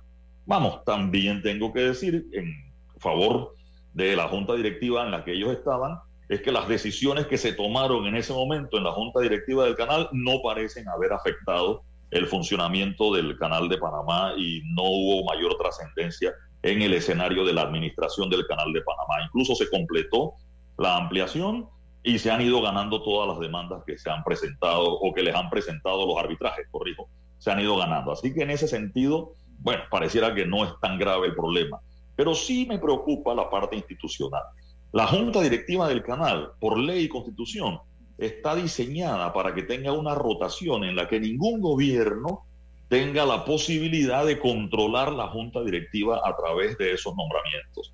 [0.45, 2.53] Vamos, también tengo que decir en
[2.97, 3.55] favor
[3.93, 7.53] de la junta directiva en la que ellos estaban, es que las decisiones que se
[7.53, 11.83] tomaron en ese momento en la junta directiva del canal no parecen haber afectado
[12.13, 17.53] el funcionamiento del canal de Panamá y no hubo mayor trascendencia en el escenario de
[17.53, 19.25] la administración del canal de Panamá.
[19.25, 20.35] Incluso se completó
[20.77, 21.67] la ampliación
[22.03, 25.33] y se han ido ganando todas las demandas que se han presentado o que les
[25.33, 28.11] han presentado los arbitrajes, corrijo, se han ido ganando.
[28.11, 31.79] Así que en ese sentido, bueno, pareciera que no es tan grave el problema,
[32.15, 34.43] pero sí me preocupa la parte institucional.
[34.91, 37.79] La junta directiva del canal, por ley y constitución,
[38.17, 42.45] está diseñada para que tenga una rotación en la que ningún gobierno
[42.89, 47.93] tenga la posibilidad de controlar la junta directiva a través de esos nombramientos.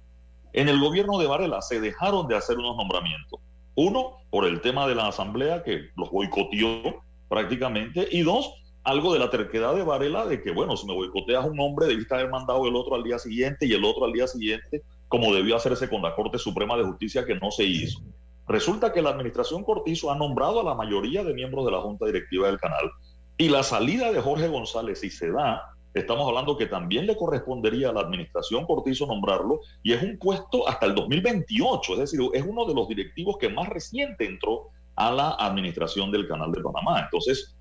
[0.52, 3.40] En el gobierno de Varela se dejaron de hacer unos nombramientos.
[3.76, 8.54] Uno, por el tema de la asamblea que los boicoteó prácticamente, y dos,
[8.84, 12.16] algo de la terquedad de Varela de que, bueno, si me boicoteas un hombre, debiste
[12.16, 15.56] haber mandado el otro al día siguiente y el otro al día siguiente, como debió
[15.56, 18.02] hacerse con la Corte Suprema de Justicia, que no se hizo.
[18.50, 22.08] Resulta que la administración Cortizo ha nombrado a la mayoría de miembros de la Junta
[22.08, 22.90] Directiva del canal
[23.38, 25.62] y la salida de Jorge González, si se da,
[25.94, 30.68] estamos hablando que también le correspondería a la administración Cortizo nombrarlo y es un puesto
[30.68, 35.12] hasta el 2028, es decir, es uno de los directivos que más reciente entró a
[35.12, 37.02] la administración del canal de Panamá.
[37.02, 37.56] Entonces,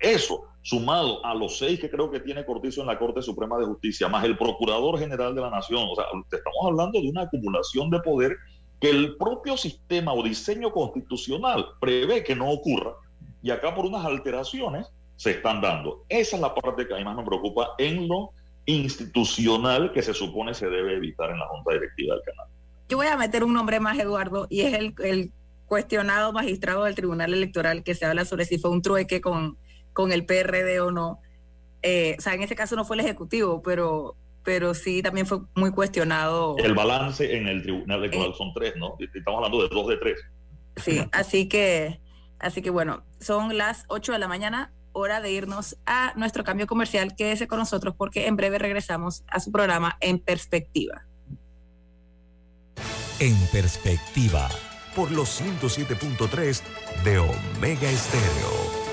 [0.00, 3.66] eso, sumado a los seis que creo que tiene Cortizo en la Corte Suprema de
[3.66, 7.88] Justicia, más el Procurador General de la Nación, o sea, estamos hablando de una acumulación
[7.88, 8.36] de poder
[8.84, 12.92] que el propio sistema o diseño constitucional prevé que no ocurra
[13.42, 16.04] y acá por unas alteraciones se están dando.
[16.10, 18.32] Esa es la parte que a mí más me preocupa en lo
[18.66, 22.46] institucional que se supone se debe evitar en la Junta Directiva del canal.
[22.90, 25.32] Yo voy a meter un nombre más, Eduardo, y es el, el
[25.64, 29.56] cuestionado magistrado del Tribunal Electoral que se habla sobre si fue un trueque con
[29.94, 31.20] con el PRD o no.
[31.80, 35.40] Eh, o sea, en ese caso no fue el Ejecutivo, pero, pero sí también fue
[35.54, 36.56] muy cuestionado.
[36.58, 38.96] El balance en el Tribunal Electoral eh, son tres, ¿no?
[39.00, 40.20] Estamos hablando de dos de tres.
[40.76, 42.00] Sí, así que,
[42.38, 46.66] así que bueno, son las ocho de la mañana, hora de irnos a nuestro cambio
[46.66, 47.16] comercial.
[47.16, 51.06] Quédese con nosotros porque en breve regresamos a su programa En Perspectiva.
[53.20, 54.48] En Perspectiva,
[54.94, 56.62] por los 107.3
[57.04, 58.83] de Omega Estéreo.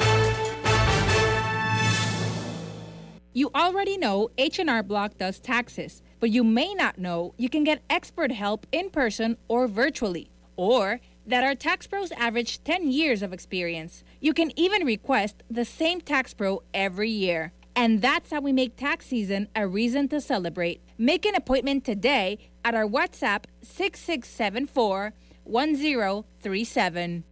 [3.34, 7.82] You already know H&R Block does taxes, but you may not know you can get
[7.89, 13.32] expert help in person or virtually, or that our tax pros average 10 years of
[13.32, 14.04] experience.
[14.20, 17.54] You can even request the same tax pro every year.
[17.74, 20.82] And that's how we make tax season a reason to celebrate.
[20.98, 25.13] Make an appointment today at our WhatsApp 6674
[25.46, 27.24] 1037.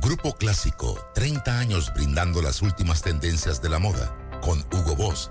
[0.00, 5.30] Grupo Clásico, 30 años brindando las últimas tendencias de la moda, con Hugo Boss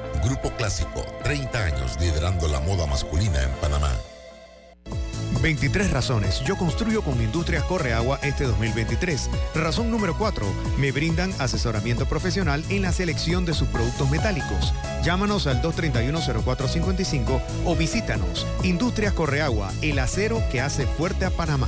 [0.23, 3.91] Grupo Clásico, 30 años liderando la moda masculina en Panamá.
[5.41, 6.41] 23 razones.
[6.45, 9.29] Yo construyo con Industrias Correagua este 2023.
[9.55, 10.45] Razón número 4.
[10.77, 14.73] Me brindan asesoramiento profesional en la selección de sus productos metálicos.
[15.03, 18.45] Llámanos al 231-0455 o visítanos.
[18.63, 21.67] Industrias Correagua, el acero que hace fuerte a Panamá.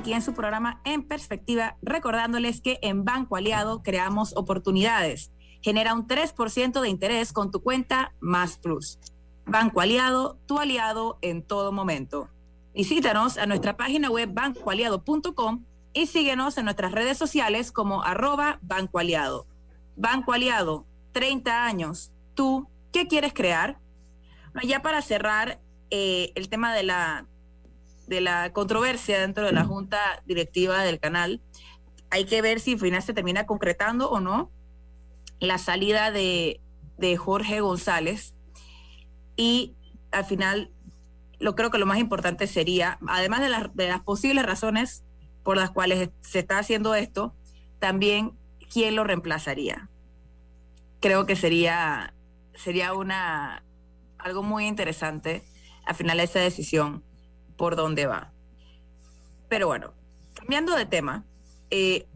[0.00, 5.30] Aquí en su programa En Perspectiva, recordándoles que en Banco Aliado creamos oportunidades.
[5.60, 8.98] Genera un 3% de interés con tu cuenta Más Plus.
[9.44, 12.30] Banco Aliado, tu aliado en todo momento.
[12.72, 19.00] Visítanos a nuestra página web bancoaliado.com y síguenos en nuestras redes sociales como arroba Banco
[19.00, 19.46] Aliado.
[19.96, 22.10] Banco Aliado, 30 años.
[22.32, 23.78] ¿Tú qué quieres crear?
[24.64, 25.60] ya para cerrar
[25.90, 27.26] eh, el tema de la,
[28.10, 31.40] de la controversia dentro de la junta directiva del canal,
[32.10, 34.50] hay que ver si al final se termina concretando o no
[35.38, 36.60] la salida de,
[36.98, 38.34] de Jorge González.
[39.36, 39.76] Y
[40.10, 40.72] al final,
[41.38, 45.04] lo creo que lo más importante sería, además de, las posibles razones
[45.44, 47.36] por las cuales se está haciendo esto,
[47.78, 48.32] también
[48.72, 49.88] quién lo reemplazaría.
[50.98, 52.12] Creo que sería,
[52.54, 53.62] sería una,
[54.18, 55.44] algo muy interesante
[55.86, 57.04] al final esa decisión
[57.60, 58.32] por dónde va.
[59.50, 59.92] Pero bueno,
[60.32, 61.26] cambiando de tema,
[61.68, 62.06] eh,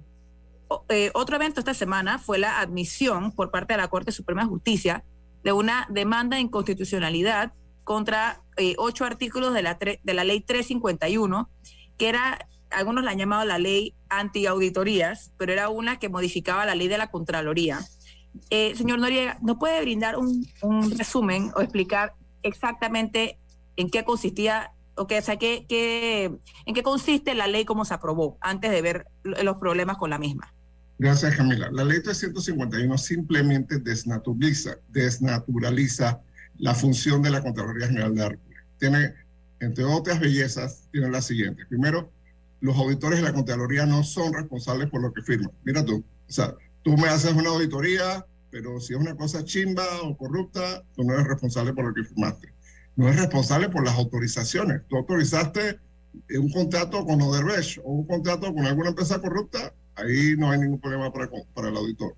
[0.89, 4.49] eh, otro evento esta semana fue la admisión por parte de la Corte Suprema de
[4.49, 5.05] Justicia
[5.43, 7.53] de una demanda de inconstitucionalidad
[7.85, 11.51] contra eh, ocho artículos de la, de la ley 351,
[11.99, 16.75] que era, algunos la han llamado la ley anti-auditorías, pero era una que modificaba la
[16.75, 17.81] ley de la Contraloría.
[18.49, 23.39] señor Noriega, ¿nos puede brindar un, un resumen o explicar exactamente
[23.77, 28.83] en qué consistía o sea, ¿en qué consiste la ley como se aprobó antes de
[28.83, 30.55] ver los problemas con la misma?
[30.99, 31.71] Gracias, Camila.
[31.73, 36.21] La ley 351 simplemente desnaturaliza, desnaturaliza
[36.59, 38.39] la función de la Contraloría General de la
[38.79, 39.15] Tiene,
[39.61, 41.67] entre otras bellezas, tiene la siguiente.
[41.67, 42.13] Primero,
[42.61, 45.51] los auditores de la Contraloría no son responsables por lo que firman.
[45.65, 49.85] Mira tú, o sea, tú me haces una auditoría, pero si es una cosa chimba
[50.05, 52.54] o corrupta, tú no eres responsable por lo que firmaste
[52.97, 54.83] no es responsable por las autorizaciones.
[54.89, 55.81] Tú autorizaste
[56.37, 60.81] un contrato con Oderbech o un contrato con alguna empresa corrupta, ahí no hay ningún
[60.81, 62.15] problema para, para el auditor.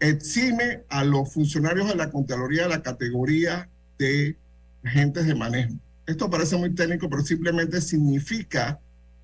[0.00, 4.36] Exime a los funcionarios de la Contraloría de la categoría de
[4.84, 5.74] agentes de manejo.
[6.06, 8.80] Esto parece muy técnico, pero simplemente significa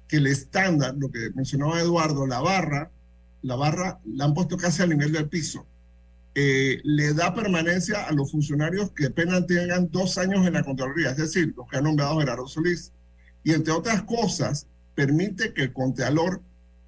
[0.09, 2.91] que el estándar, lo que mencionaba Eduardo, la barra,
[3.43, 5.67] la barra la han puesto casi al nivel del piso.
[6.37, 11.11] Eh, le da permanencia a los funcionarios que apenas tengan dos años en la Contraloría,
[11.11, 12.93] es decir, los que han nombrado Gerardo Solís.
[13.45, 16.43] Y entre otras cosas, permite que el Contralor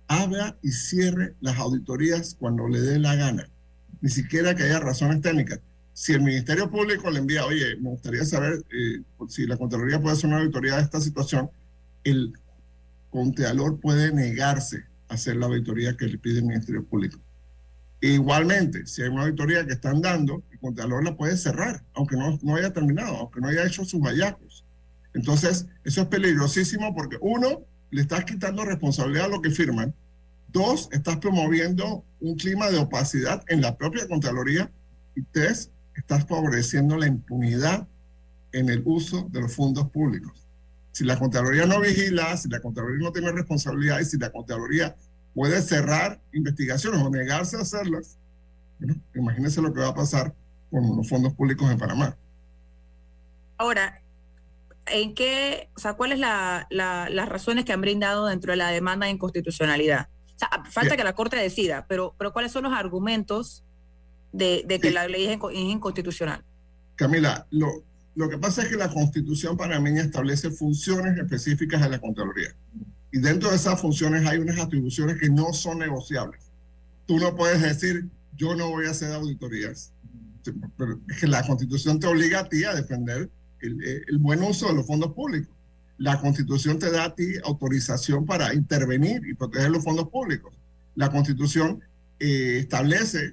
[0.09, 3.49] abra y cierre las auditorías cuando le dé la gana,
[4.01, 5.61] ni siquiera que haya razones técnicas.
[5.93, 10.15] Si el Ministerio Público le envía, oye, me gustaría saber eh, si la Contraloría puede
[10.15, 11.51] hacer una auditoría de esta situación,
[12.05, 12.33] el
[13.11, 17.19] Contralor puede negarse a hacer la auditoría que le pide el Ministerio Público.
[18.01, 22.39] Igualmente, si hay una auditoría que están dando, el Contralor la puede cerrar, aunque no,
[22.43, 24.65] no haya terminado, aunque no haya hecho sus hallazgos.
[25.15, 29.95] Entonces, eso es peligrosísimo porque uno, le estás quitando responsabilidad a lo que firman.
[30.49, 34.71] Dos, estás promoviendo un clima de opacidad en la propia Contraloría.
[35.15, 37.89] Y tres, estás favoreciendo la impunidad
[38.53, 40.47] en el uso de los fondos públicos.
[40.93, 44.97] Si la Contraloría no vigila, si la Contraloría no tiene responsabilidad y si la Contraloría
[45.37, 48.19] puede cerrar investigaciones o negarse a hacerlas.
[49.15, 50.35] imagínense lo que va a pasar
[50.71, 52.17] con los fondos públicos en Panamá.
[53.59, 54.01] Ahora,
[54.87, 59.05] ¿en qué, o sea, cuáles la, las razones que han brindado dentro de la demanda
[59.05, 60.09] de inconstitucionalidad?
[60.35, 63.63] O sea, falta que la Corte decida, pero, pero ¿cuáles son los argumentos
[64.33, 66.45] de, que la ley es, inconstitucional?
[66.95, 71.99] Camila, lo, lo que pasa es que la Constitución panameña establece funciones específicas de la
[71.99, 72.55] Contraloría.
[73.17, 76.53] Y dentro de esas funciones hay unas atribuciones que no son negociables.
[77.07, 79.95] Tú no puedes decir, yo no voy a hacer auditorías.
[80.77, 84.69] Pero que la constitución te obliga a ti a defender el, eh, el buen uso
[84.69, 85.57] de los fondos públicos.
[85.97, 90.55] La constitución te da a ti autorización para intervenir y proteger los fondos públicos.
[90.95, 91.81] La constitución
[92.21, 93.33] eh, establece,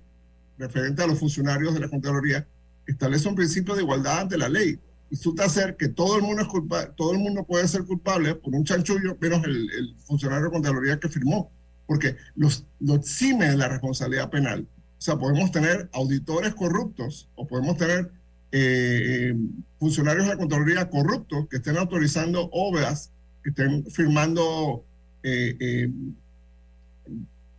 [0.57, 2.47] referente a los funcionarios de la Contraloría,
[2.87, 4.79] establece un principio de igualdad ante la ley
[5.13, 8.55] resulta ser que todo el mundo es culpable, todo el mundo puede ser culpable por
[8.55, 11.51] un chanchullo, menos el, funcionario de Contraloría que firmó,
[11.85, 14.67] porque los, lo exime de la responsabilidad penal.
[14.97, 18.09] O sea, podemos tener auditores corruptos o podemos tener
[18.51, 19.35] eh,
[19.77, 23.11] funcionarios de la Contraloría corruptos que estén autorizando obras,
[23.43, 24.83] que estén firmando
[25.21, 25.91] eh, eh,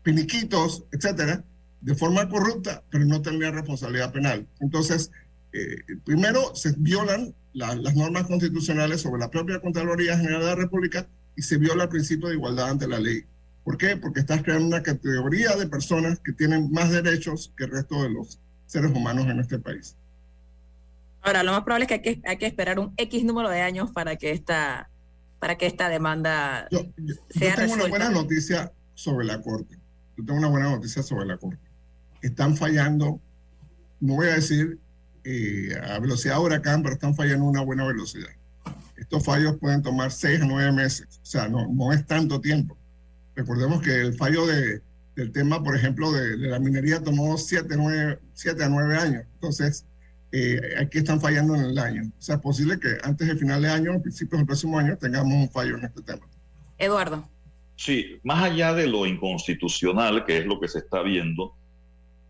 [0.03, 1.45] piniquitos, etcétera,
[1.81, 4.49] de forma corrupta, pero no tendrían responsabilidad penal.
[4.59, 5.13] Entonces,
[6.05, 11.43] primero se violan las normas constitucionales sobre la propia Contraloría General de la República y
[11.43, 13.25] se viola el principio de igualdad ante la ley.
[13.63, 13.97] ¿Por qué?
[13.97, 18.11] Porque estás creando una categoría de personas que tienen más derechos que el resto de
[18.11, 19.97] los seres humanos en este país.
[21.23, 23.63] Ahora, lo más probable es que hay que, hay que esperar un X número de
[23.63, 24.91] años para que esta,
[25.39, 26.81] para que esta demanda yo,
[27.31, 27.89] sea yo tengo una resuelta.
[27.89, 29.79] buena noticia sobre la Corte.
[30.19, 31.67] Yo tengo una buena noticia sobre la Corte.
[32.21, 33.21] Están fallando,
[34.01, 34.79] no voy a decir
[35.25, 38.29] eh, a velocidad huracán, pero están fallando a una buena velocidad.
[38.97, 42.77] Estos fallos pueden tomar seis a nueve meses, o sea, no, no es tanto tiempo.
[43.35, 44.81] Recordemos que el fallo de,
[45.17, 49.25] del tema, por ejemplo, de, de la minería tomó siete, nueve, siete a nueve años.
[49.35, 49.85] Entonces,
[50.31, 52.05] eh, aquí están fallando en el año.
[52.19, 54.97] O sea, es posible que antes del final de año, a principios del próximo año,
[54.97, 56.27] tengamos un fallo en este tema.
[56.79, 57.29] Eduardo.
[57.77, 61.57] Sí, más allá de lo inconstitucional, que es lo que se está viendo,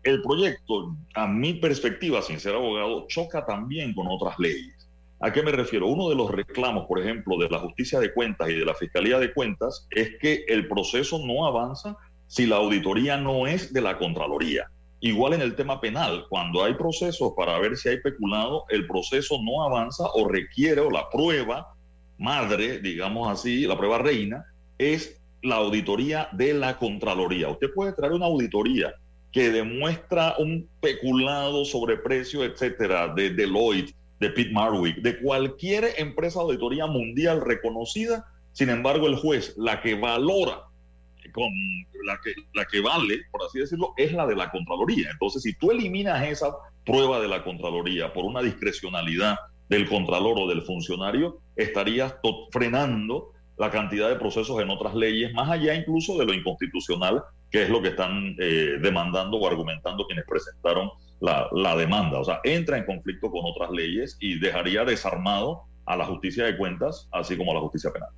[0.05, 4.87] el proyecto, a mi perspectiva, sin ser abogado, choca también con otras leyes.
[5.19, 5.87] ¿A qué me refiero?
[5.87, 9.17] Uno de los reclamos, por ejemplo, de la justicia de cuentas y de la fiscalía
[9.17, 11.97] de cuentas es que el proceso no avanza
[12.27, 14.69] si la auditoría no es de la Contraloría.
[14.99, 19.39] Igual en el tema penal, cuando hay procesos para ver si hay peculado, el proceso
[19.41, 21.73] no avanza o requiere, o la prueba
[22.19, 24.45] madre, digamos así, la prueba reina,
[24.77, 27.49] es la auditoría de la Contraloría.
[27.49, 28.93] Usted puede traer una auditoría
[29.35, 36.45] que demuestra un peculado sobreprecio, etcétera, de Deloitte, de Pete Marwick, de cualquier empresa de
[36.45, 38.25] auditoría mundial reconocida.
[38.53, 40.61] Sin embargo, el juez, la que valora,
[41.33, 41.51] con
[42.05, 45.09] la que, la que vale, por así decirlo, es la de la Contraloría.
[45.11, 46.55] Entonces, si tú eliminas esa
[46.85, 49.35] prueba de la Contraloría por una discrecionalidad
[49.67, 52.15] del Contralor o del funcionario, estarías
[52.53, 57.21] frenando la cantidad de procesos en otras leyes, más allá incluso de lo inconstitucional,
[57.51, 60.89] que es lo que están eh, demandando o argumentando quienes presentaron
[61.21, 62.19] la, la, demanda.
[62.19, 66.57] O sea, entra en conflicto con otras leyes y dejaría desarmado a la justicia de
[66.57, 68.09] cuentas, así como a la justicia penal.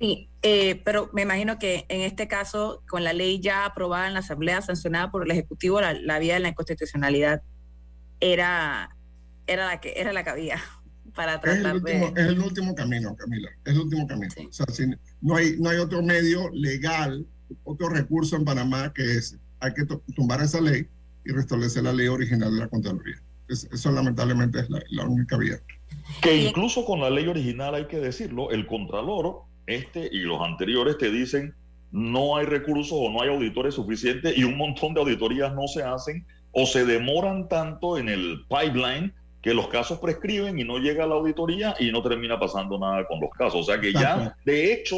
[0.00, 4.14] Sí, eh, pero me imagino que en este caso, con la ley ya aprobada en
[4.14, 7.42] la Asamblea, sancionada por el Ejecutivo, la, la vía de la inconstitucionalidad
[8.20, 8.96] era,
[9.46, 10.60] era, la que, era la que había
[11.14, 12.22] para tratar es el, último, de...
[12.22, 14.30] es el último camino, Camila, es el último camino.
[14.30, 14.46] Sí.
[14.46, 14.86] O sea, si
[15.20, 17.26] no, hay, no hay otro medio legal,
[17.64, 20.86] otro recurso en Panamá que es, hay que tumbar esa ley
[21.24, 23.20] y restablecer la ley original de la Contraloría.
[23.48, 25.58] Es, eso lamentablemente es la, la única vía.
[26.22, 30.98] Que incluso con la ley original, hay que decirlo, el Contralor, este y los anteriores
[30.98, 31.54] te dicen
[31.90, 35.82] no hay recursos o no hay auditores suficientes y un montón de auditorías no se
[35.82, 39.12] hacen o se demoran tanto en el pipeline
[39.42, 43.06] que los casos prescriben y no llega a la auditoría y no termina pasando nada
[43.06, 43.60] con los casos.
[43.60, 44.96] O sea que ya, de hecho,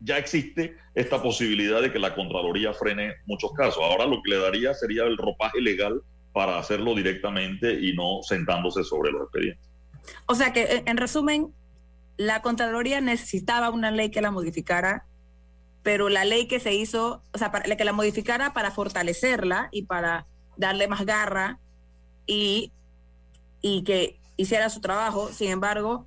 [0.00, 3.82] ya existe esta posibilidad de que la Contraloría frene muchos casos.
[3.82, 6.00] Ahora lo que le daría sería el ropaje legal
[6.32, 9.68] para hacerlo directamente y no sentándose sobre los expedientes.
[10.26, 11.52] O sea que, en resumen,
[12.16, 15.04] la Contraloría necesitaba una ley que la modificara,
[15.82, 19.82] pero la ley que se hizo, o sea, para, que la modificara para fortalecerla y
[19.82, 20.26] para
[20.56, 21.58] darle más garra
[22.26, 22.72] y,
[23.60, 25.30] y que hiciera su trabajo.
[25.32, 26.06] Sin embargo,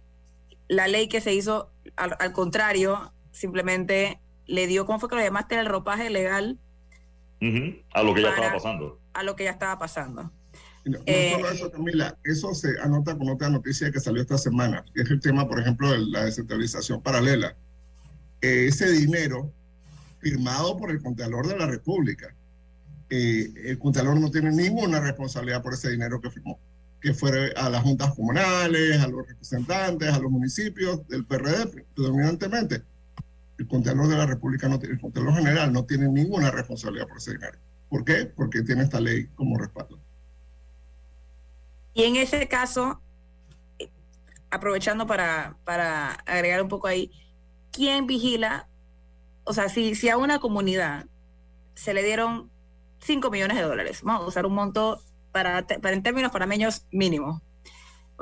[0.68, 5.22] la ley que se hizo, al, al contrario, simplemente le dio, ¿cómo fue que lo
[5.22, 5.60] llamaste?
[5.60, 6.60] El ropaje legal.
[7.42, 7.84] Uh -huh.
[7.94, 9.00] A lo que ya estaba pasando.
[9.14, 10.32] A lo que ya estaba pasando.
[10.86, 14.38] No, no eh, solo eso, Camila, eso se anota con otra noticia que salió esta
[14.38, 17.56] semana, que es el tema, por ejemplo, de la descentralización paralela.
[18.42, 19.54] Eh, ese dinero
[20.20, 22.36] firmado por el Contralor de la República,
[23.10, 26.60] eh, el Contralor no tiene ninguna responsabilidad por ese dinero que firmó,
[27.04, 32.82] que fue a las juntas comunales, a los representantes, a los municipios del PRD, predominantemente.
[33.58, 37.60] El Contralor de la República, el Contralor General no tiene ninguna responsabilidad por ese dinero.
[37.90, 38.26] ¿Por qué?
[38.26, 40.00] Porque tiene esta ley como respaldo.
[41.94, 43.02] Y en ese caso,
[44.50, 47.12] aprovechando para, para agregar un poco ahí,
[47.72, 48.70] ¿quién vigila?
[49.44, 51.06] O sea, si, si a una comunidad
[51.76, 52.50] se le dieron
[53.00, 55.02] 5 millones de dólares, vamos a usar un monto
[55.34, 57.42] para, para en términos panameños mínimo,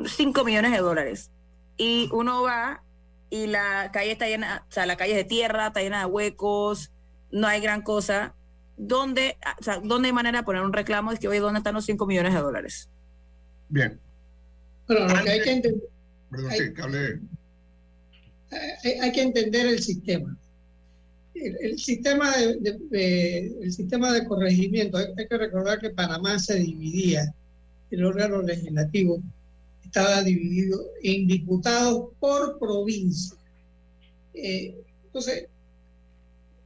[0.03, 1.29] 5 millones de dólares,
[1.77, 2.83] y uno va
[3.29, 6.05] y la calle está llena, o sea, la calle es de tierra, está llena de
[6.05, 6.91] huecos,
[7.31, 8.35] no hay gran cosa,
[8.77, 11.11] ¿dónde, o sea, ¿dónde hay manera de poner un reclamo?
[11.11, 12.89] Es que, oye, ¿dónde están los 5 millones de dólares?
[13.69, 13.99] Bien.
[14.87, 15.89] Bueno, lo que hay que entender.
[16.29, 17.19] Perdón, hay, sí, que hable.
[18.83, 20.35] Hay, hay, que entender el sistema.
[21.33, 27.33] El, sistema de, el sistema de corregimiento, hay, que recordar que Panamá se dividía,
[27.89, 29.21] el órgano legislativo
[29.83, 33.37] estaba dividido en diputados por provincia.
[34.33, 34.75] Eh,
[35.05, 35.47] entonces,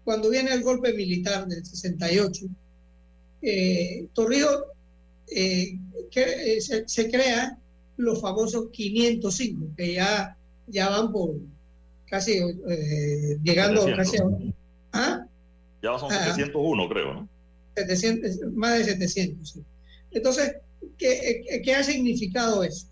[0.03, 2.45] cuando viene el golpe militar del 68,
[3.41, 4.63] eh, Torrijos
[5.27, 5.77] eh,
[6.15, 7.57] eh, se, se, crea
[7.97, 10.37] los famosos 505, que ya,
[10.67, 11.35] ya van por
[12.15, 13.97] casi eh, llegando 700.
[13.97, 15.03] casi a...
[15.03, 15.27] ¿ah?
[15.83, 17.29] Ya son 701, ah, creo, ¿no?
[17.75, 19.63] 700, más de 700, sí.
[20.11, 20.55] Entonces,
[20.97, 22.87] ¿qué, ¿qué, ha significado eso?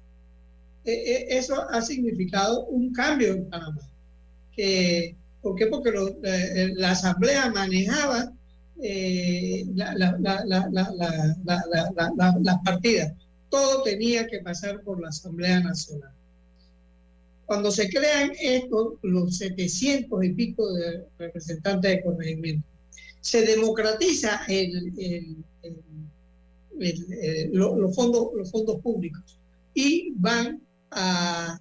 [0.83, 3.89] eso ha significado un cambio en Panamá.
[4.51, 5.67] Que, ¿Por qué?
[5.67, 5.91] Porque
[6.75, 8.33] la Asamblea manejaba
[12.41, 13.13] las partidas.
[13.49, 16.11] Todo tenía que pasar por la Asamblea Nacional.
[17.45, 22.67] Cuando se crean estos, los 700 y pico de representantes de corregimiento,
[23.21, 24.41] se democratiza
[27.51, 29.39] los, fondos, los fondos públicos
[29.73, 31.59] y van a,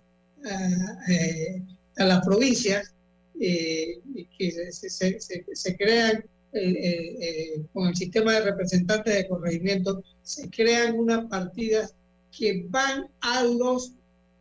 [1.08, 1.62] eh,
[1.96, 2.94] las provincias
[3.40, 4.00] eh,
[4.38, 11.94] que se, crean eh, con el sistema de representantes de corregimiento, se crean unas partidas
[12.36, 13.94] que van a los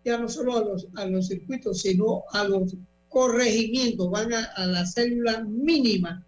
[0.03, 2.75] ya no solo a los, a los circuitos, sino a los
[3.09, 6.25] corregimientos, van a, la célula mínima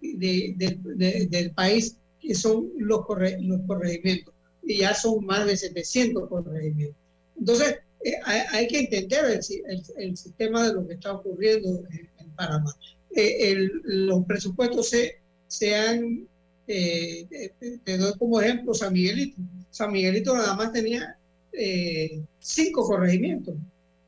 [0.00, 3.00] del país, que son los,
[3.40, 4.34] los corregimientos.
[4.62, 6.96] Y ya son más de 700 corregimientos.
[7.38, 12.74] Entonces, eh, hay, que entender el, el, sistema de lo que está ocurriendo en, Panamá.
[13.14, 16.26] Eh, los presupuestos se, se han,
[16.66, 17.52] eh,
[17.86, 19.40] doy como ejemplo San Miguelito.
[19.70, 21.16] San Miguelito nada más tenía
[21.56, 23.54] eh, cinco corregimientos,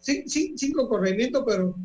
[0.00, 1.76] cinco corregimientos, pero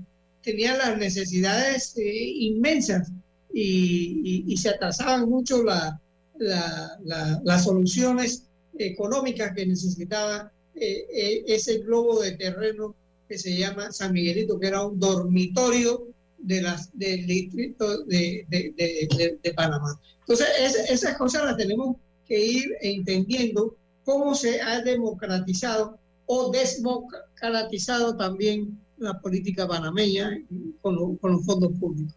[0.42, 3.12] tenía las necesidades eh, inmensas
[3.54, 8.44] y, se atrasaban mucho las soluciones
[8.78, 12.96] económicas que necesitaba eh, ese globo de terreno
[13.28, 16.08] que se llama San Miguelito, que era un dormitorio
[16.38, 20.00] de las, del distrito de, de Panamá.
[20.22, 20.48] Entonces,
[20.90, 21.98] esas cosas las tenemos
[22.28, 23.76] que ir entendiendo
[24.12, 30.38] cómo se ha democratizado o desmocratizado también la política panameña
[30.82, 32.14] con, los fondos públicos.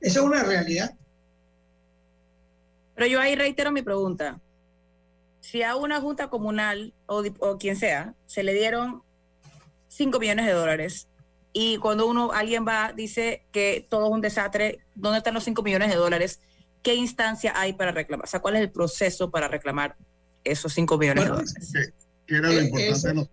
[0.00, 0.94] Esa es una realidad.
[2.94, 4.40] Pero yo ahí reitero mi pregunta.
[5.40, 9.02] Si a una junta comunal o, o quien sea se le dieron
[9.88, 11.08] 5 millones de dólares
[11.54, 15.62] y cuando uno, alguien va, dice que todo es un desastre, ¿dónde están los 5
[15.62, 16.40] millones de dólares?
[16.82, 18.26] ¿Qué instancia hay para reclamar?
[18.26, 19.96] O sea, ¿cuál es el proceso para reclamar
[20.44, 21.92] esos 5 millones de dólares.
[22.26, 23.10] Que, era lo eh, importante.
[23.10, 23.30] Eso,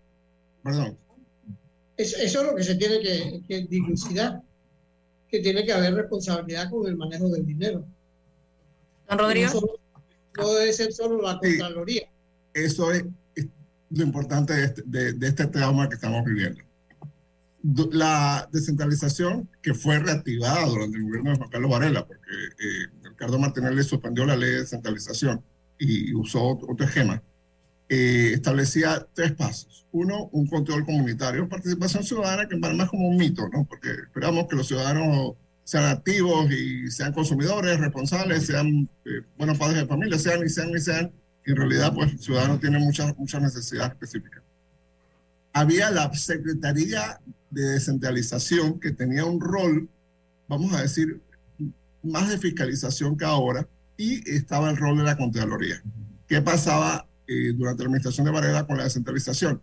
[0.63, 0.97] Perdón.
[1.97, 4.41] Eso, es lo que se tiene que, que, dilucidar,
[5.29, 7.85] que tiene que haber responsabilidad con el manejo del dinero.
[9.07, 9.79] Don Rodrigo.
[10.37, 12.09] No, debe ser solo la Contraloría.
[12.53, 13.05] eso es,
[13.91, 16.61] lo importante de este, de, este trauma que estamos viviendo.
[17.91, 23.39] La descentralización que fue reactivada durante el gobierno de Juan Carlos Varela, porque eh, Ricardo
[23.39, 25.41] Martínez le suspendió la ley de descentralización
[25.79, 27.21] y usó otro esquema,
[27.87, 29.85] eh, establecía tres pasos.
[29.91, 33.65] Uno, un control comunitario, participación ciudadana, que para más como un mito, ¿no?
[33.65, 39.77] Porque esperamos que los ciudadanos sean activos y sean consumidores, responsables, sean eh, buenos padres
[39.81, 41.11] de familia, sean y sean y sean.
[41.45, 44.43] en realidad, pues el ciudadano tiene muchas, muchas necesidades específicas.
[45.53, 47.19] Había la Secretaría
[47.51, 49.87] de Descentralización que tenía un rol,
[50.47, 51.21] vamos a decir,
[52.03, 53.67] más de fiscalización que ahora,
[53.97, 55.81] y estaba el rol de la Contraloría.
[56.27, 59.61] ¿Qué pasaba eh, durante la administración de Varela con la descentralización?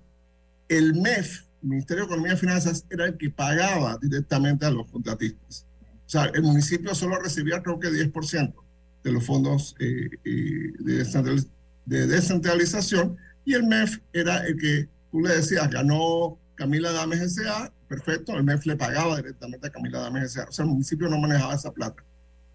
[0.68, 5.66] El MEF, Ministerio de Economía y Finanzas, era el que pagaba directamente a los contratistas.
[6.07, 8.55] O sea, el municipio solo recibía creo que 10%
[9.03, 15.35] de los fondos eh, eh, de, descentralización y el MEF era el que tú le
[15.35, 20.45] decías, ganó Camila Dames S.A., perfecto, el MEF le pagaba directamente a Camila Dames S.A.
[20.49, 22.03] O sea, el municipio no manejaba esa plata.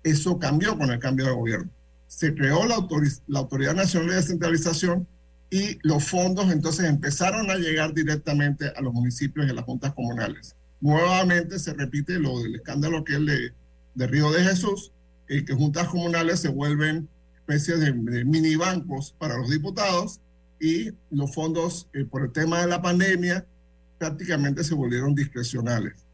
[0.07, 1.69] Eso cambió con el cambio de gobierno.
[2.07, 5.05] Se creó la, Autoridad Nacional de Descentralización
[5.49, 9.93] y los fondos entonces empezaron a llegar directamente a los municipios y a las juntas
[9.93, 10.55] comunales.
[10.79, 13.53] Nuevamente se repite lo del escándalo que es de,
[13.95, 14.93] de Río de Jesús,
[15.27, 20.21] el que juntas comunales se vuelven especies de, mini bancos para los diputados
[20.59, 23.45] y los fondos eh, por el tema de la pandemia
[23.97, 26.06] prácticamente se volvieron discrecionales.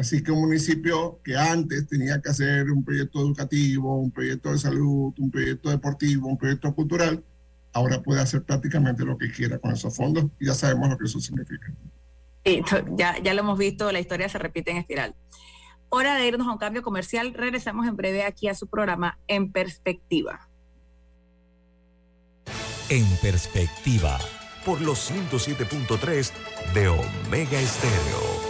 [0.00, 4.56] Así que un municipio que antes tenía que hacer un proyecto educativo, un proyecto de
[4.56, 7.22] salud, un proyecto deportivo, un proyecto cultural,
[7.74, 11.04] ahora puede hacer prácticamente lo que quiera con esos fondos y ya sabemos lo que
[11.04, 11.70] eso significa.
[12.46, 12.62] Sí,
[12.96, 15.14] ya, ya lo hemos visto, la historia se repite en espiral.
[15.90, 17.34] Hora de irnos a un cambio comercial.
[17.34, 20.48] Regresamos en breve aquí a su programa En Perspectiva.
[22.88, 24.18] En Perspectiva,
[24.64, 26.32] por los 107.3
[26.72, 28.49] de Omega Estéreo.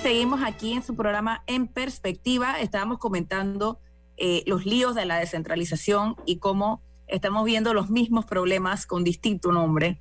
[0.00, 2.58] Seguimos aquí en su programa En Perspectiva.
[2.60, 3.78] Estábamos comentando
[4.16, 9.52] eh, los líos de la descentralización y cómo estamos viendo los mismos problemas con distinto
[9.52, 10.00] nombre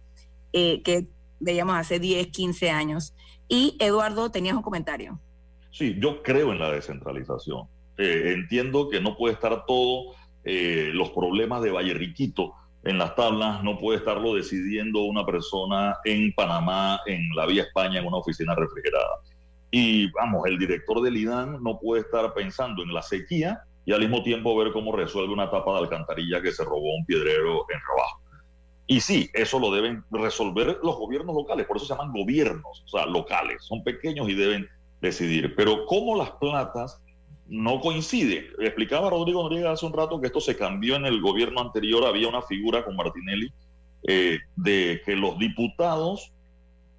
[0.53, 1.07] eh, que
[1.39, 3.13] veíamos hace 10, 15 años.
[3.49, 5.19] Y Eduardo, tenías un comentario.
[5.71, 7.67] Sí, yo creo en la descentralización.
[7.97, 10.13] Eh, entiendo que no puede estar todo
[10.45, 15.97] eh, los problemas de Valle Riquito en las tablas, no puede estarlo decidiendo una persona
[16.05, 19.19] en Panamá, en la vía España, en una oficina refrigerada.
[19.71, 24.01] Y vamos, el director del IDAN no puede estar pensando en la sequía y al
[24.01, 27.79] mismo tiempo ver cómo resuelve una tapa de alcantarilla que se robó un piedrero en
[27.85, 28.21] trabajo.
[28.87, 32.87] Y sí, eso lo deben resolver los gobiernos locales, por eso se llaman gobiernos, o
[32.87, 34.67] sea, locales, son pequeños y deben
[34.99, 35.55] decidir.
[35.55, 36.99] Pero cómo las platas
[37.47, 38.45] no coinciden.
[38.59, 42.29] Explicaba Rodrigo Noriega hace un rato que esto se cambió en el gobierno anterior, había
[42.29, 43.51] una figura con Martinelli
[44.07, 46.31] eh, de que los diputados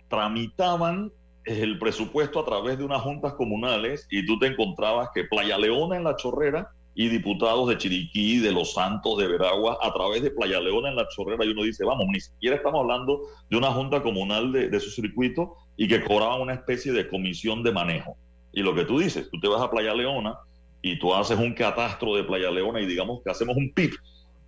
[0.09, 1.13] tramitaban
[1.59, 5.97] el presupuesto a través de unas juntas comunales y tú te encontrabas que Playa Leona
[5.97, 10.31] en la Chorrera y diputados de Chiriquí, de Los Santos, de Veragua, a través de
[10.31, 13.71] Playa Leona en la Chorrera, y uno dice, vamos, ni siquiera estamos hablando de una
[13.73, 18.17] junta comunal de, de su circuito y que cobraban una especie de comisión de manejo.
[18.53, 20.37] Y lo que tú dices, tú te vas a Playa Leona
[20.83, 23.93] y tú haces un catastro de Playa Leona y digamos que hacemos un PIB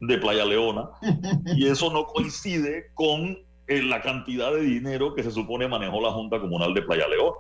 [0.01, 0.91] de Playa Leona
[1.57, 6.13] y eso no coincide con eh, la cantidad de dinero que se supone manejó la
[6.13, 7.39] Junta Comunal de Playa Leona.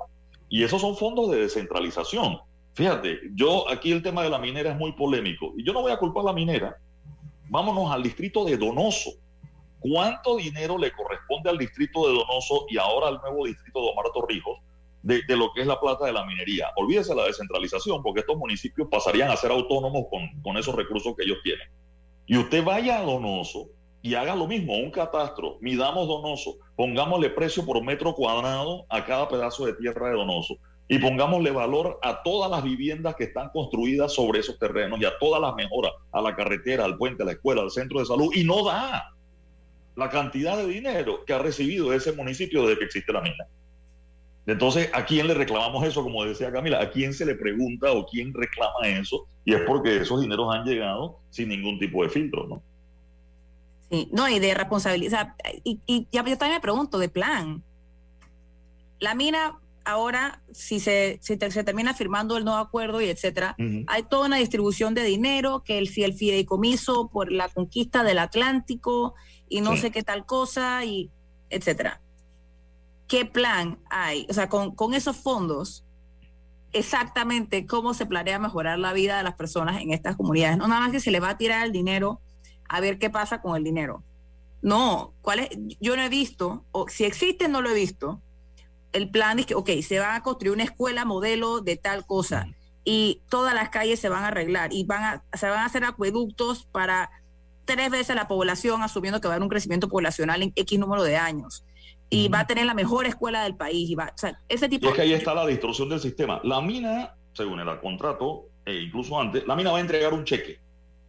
[0.48, 2.38] Y esos son fondos de descentralización.
[2.74, 5.92] Fíjate, yo aquí el tema de la minera es muy polémico y yo no voy
[5.92, 6.76] a culpar a la minera.
[7.48, 9.10] Vámonos al distrito de Donoso.
[9.80, 14.06] ¿Cuánto dinero le corresponde al distrito de Donoso y ahora al nuevo distrito de Omar
[14.14, 14.58] Torrijos
[15.02, 16.68] de, de, lo que es la plata de la minería?
[16.76, 21.24] Olvídese la descentralización porque estos municipios pasarían a ser autónomos con, con esos recursos que
[21.24, 21.68] ellos tienen.
[22.26, 23.68] Y usted vaya a Donoso
[24.02, 29.28] y haga lo mismo, un catastro, midamos Donoso, pongámosle precio por metro cuadrado a cada
[29.28, 34.12] pedazo de tierra de Donoso y pongámosle valor a todas las viviendas que están construidas
[34.12, 37.32] sobre esos terrenos y a todas las mejoras, a la carretera, al puente, a la
[37.32, 39.14] escuela, al centro de salud, y no da
[39.94, 43.46] la cantidad de dinero que ha recibido ese municipio desde que existe la mina.
[44.46, 46.02] Entonces, ¿a quién le reclamamos eso?
[46.02, 49.28] Como decía Camila, ¿a quién se le pregunta o quién reclama eso?
[49.44, 52.62] Y es porque esos dineros han llegado sin ningún tipo de filtro, ¿no?
[53.92, 55.34] Sí, no, y de responsabilidad.
[55.64, 57.62] Y, y ya yo también me pregunto, de plan.
[58.98, 63.54] La mina ahora, si se, si te, se termina firmando el nuevo acuerdo y etcétera,
[63.58, 63.84] uh -huh.
[63.88, 69.14] hay toda una distribución de dinero, que el, el fideicomiso por la conquista del Atlántico
[69.46, 69.82] y no sí.
[69.82, 71.10] sé qué tal cosa, y
[71.50, 72.00] etcétera.
[73.08, 74.26] ¿Qué plan hay?
[74.30, 75.84] O sea, con, con esos fondos,
[76.72, 80.56] exactamente cómo se planea mejorar la vida de las personas en estas comunidades.
[80.56, 82.22] No nada más que se le va a tirar el dinero
[82.72, 84.02] a ver qué pasa con el dinero.
[84.62, 85.50] No, ¿cuál es?
[85.78, 88.22] Yo no he visto, o si existe, no lo he visto.
[88.92, 92.46] El plan es que, ok, se va a construir una escuela modelo de tal cosa
[92.84, 95.84] y todas las calles se van a arreglar y van a, se van a hacer
[95.84, 97.10] acueductos para
[97.66, 101.02] tres veces la población, asumiendo que va a haber un crecimiento poblacional en X número
[101.02, 101.64] de años.
[102.08, 103.88] Y va a tener la mejor escuela del país.
[103.90, 106.40] Y va, o sea, ese tipo y es que ahí está la distorsión del sistema.
[106.42, 110.58] La mina, según el contrato, e incluso antes, la mina va a entregar un cheque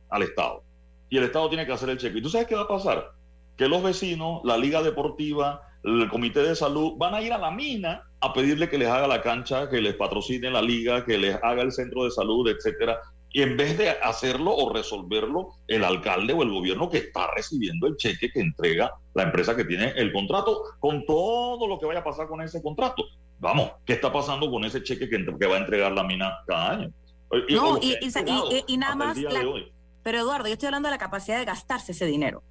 [0.09, 0.63] al Estado
[1.09, 2.19] y el Estado tiene que hacer el cheque.
[2.19, 3.11] ¿Y tú sabes qué va a pasar?
[3.57, 7.51] Que los vecinos, la liga deportiva, el comité de salud van a ir a la
[7.51, 11.37] mina a pedirle que les haga la cancha, que les patrocine la liga, que les
[11.43, 12.99] haga el centro de salud, etcétera.
[13.31, 17.87] Y en vez de hacerlo o resolverlo el alcalde o el gobierno que está recibiendo
[17.87, 21.99] el cheque que entrega la empresa que tiene el contrato, con todo lo que vaya
[21.99, 23.03] a pasar con ese contrato.
[23.39, 26.71] vamos, ¿qué está pasando con ese cheque que, que va a entregar la mina cada
[26.71, 26.93] año?
[27.49, 29.17] No, y, nada más.
[30.03, 32.43] Pero Eduardo, yo estoy hablando de la capacidad de gastarse ese dinero.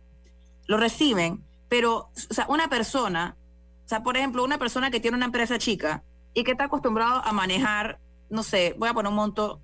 [0.67, 3.37] Lo reciben, pero, o sea, una persona,
[3.85, 6.03] o sea, por ejemplo, una persona que tiene una empresa chica
[6.35, 7.99] y que está acostumbrado a manejar,
[8.31, 9.61] no sé, voy a poner un monto,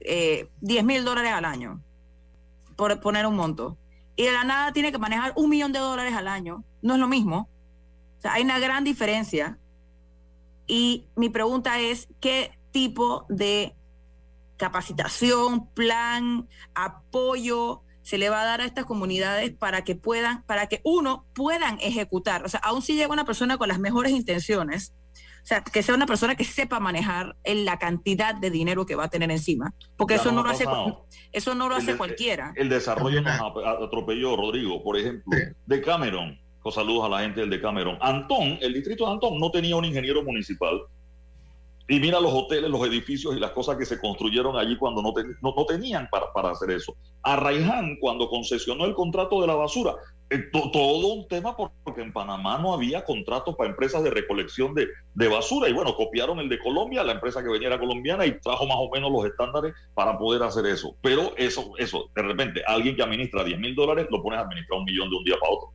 [0.00, 1.82] eh, 10 mil dólares al año,
[2.76, 3.76] por poner un monto.
[4.14, 6.64] Y de la nada tiene que manejar un millón de dólares al año.
[6.80, 7.50] No es lo mismo.
[8.18, 9.58] O sea, hay una gran diferencia.
[10.66, 13.75] Y mi pregunta es, ¿qué tipo de
[14.56, 20.68] capacitación, plan, apoyo se le va a dar a estas comunidades para que puedan, para
[20.68, 22.44] que uno puedan ejecutar.
[22.44, 24.94] O sea, aún si llega una persona con las mejores intenciones,
[25.42, 29.04] o sea, que sea una persona que sepa manejar la cantidad de dinero que va
[29.04, 30.66] a tener encima, porque eso no, lo hace,
[31.32, 32.52] eso no lo hace cualquiera.
[32.54, 35.36] El desarrollo nos atropelló, Rodrigo, por ejemplo,
[35.66, 36.38] de Cameron.
[36.70, 37.96] Saludos a la gente del de Cameron.
[38.00, 40.80] Antón, el distrito de Antón no tenía un ingeniero municipal
[41.88, 45.64] y mira los hoteles, los edificios y las cosas que se construyeron allí cuando no,
[45.66, 46.96] tenían para, para, hacer eso.
[47.22, 49.94] A Raiján, cuando concesionó el contrato de la basura,
[50.28, 54.88] eh, todo un tema porque en Panamá no había contratos para empresas de recolección de,
[55.14, 55.68] de, basura.
[55.68, 58.78] Y bueno, copiaron el de Colombia, la empresa que venía era colombiana y trajo más
[58.80, 60.96] o menos los estándares para poder hacer eso.
[61.02, 64.80] Pero eso, eso, de repente, alguien que administra 10 mil dólares lo pones a administrar
[64.80, 65.68] un millón de un día para otro.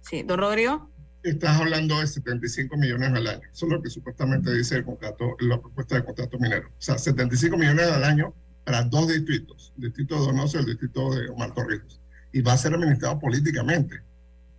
[0.00, 0.88] Sí, don Rodrigo
[1.22, 3.42] estás hablando de 75 millones al año.
[3.52, 6.68] Eso es lo que supuestamente dice el contrato, la propuesta de contrato minero.
[6.68, 10.66] O sea, 75 millones al año para dos distritos, el distrito de Donoso y el
[10.66, 12.00] distrito de Omar Torrijos.
[12.32, 14.02] Y va a ser administrado políticamente.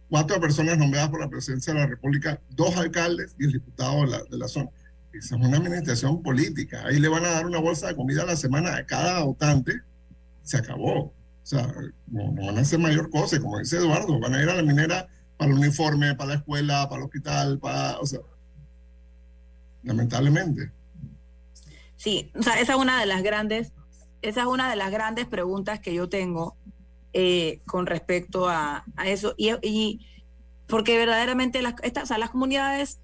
[0.09, 4.07] Cuatro personas nombradas por la presidencia de la República, dos alcaldes y el diputado de
[4.07, 4.69] la, de la zona.
[5.13, 6.83] Esa es una administración política.
[6.85, 9.81] Ahí le van a dar una bolsa de comida a la semana a cada votante.
[10.43, 10.99] Se acabó.
[11.01, 11.67] O sea,
[12.07, 13.39] no, no van a hacer mayor cosa.
[13.39, 15.07] Como dice Eduardo, van a ir a la minera
[15.39, 18.19] para el uniforme, para la escuela, para el hospital, para, o sea,
[19.83, 20.69] lamentablemente.
[21.95, 23.71] Sí, o sea, esa es una de las grandes,
[24.21, 26.57] esa es una de las grandes preguntas que yo tengo
[27.13, 29.33] eh, con respecto a, eso.
[29.37, 30.05] Y,
[30.67, 32.99] porque verdaderamente las, estas, las comunidades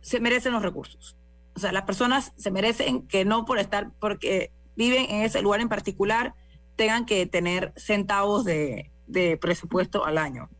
[0.00, 1.16] se merecen los recursos.
[1.54, 5.60] O sea, las personas se merecen que no por estar, porque viven en ese lugar
[5.60, 6.34] en particular,
[6.74, 10.50] tengan que tener centavos de, de presupuesto al año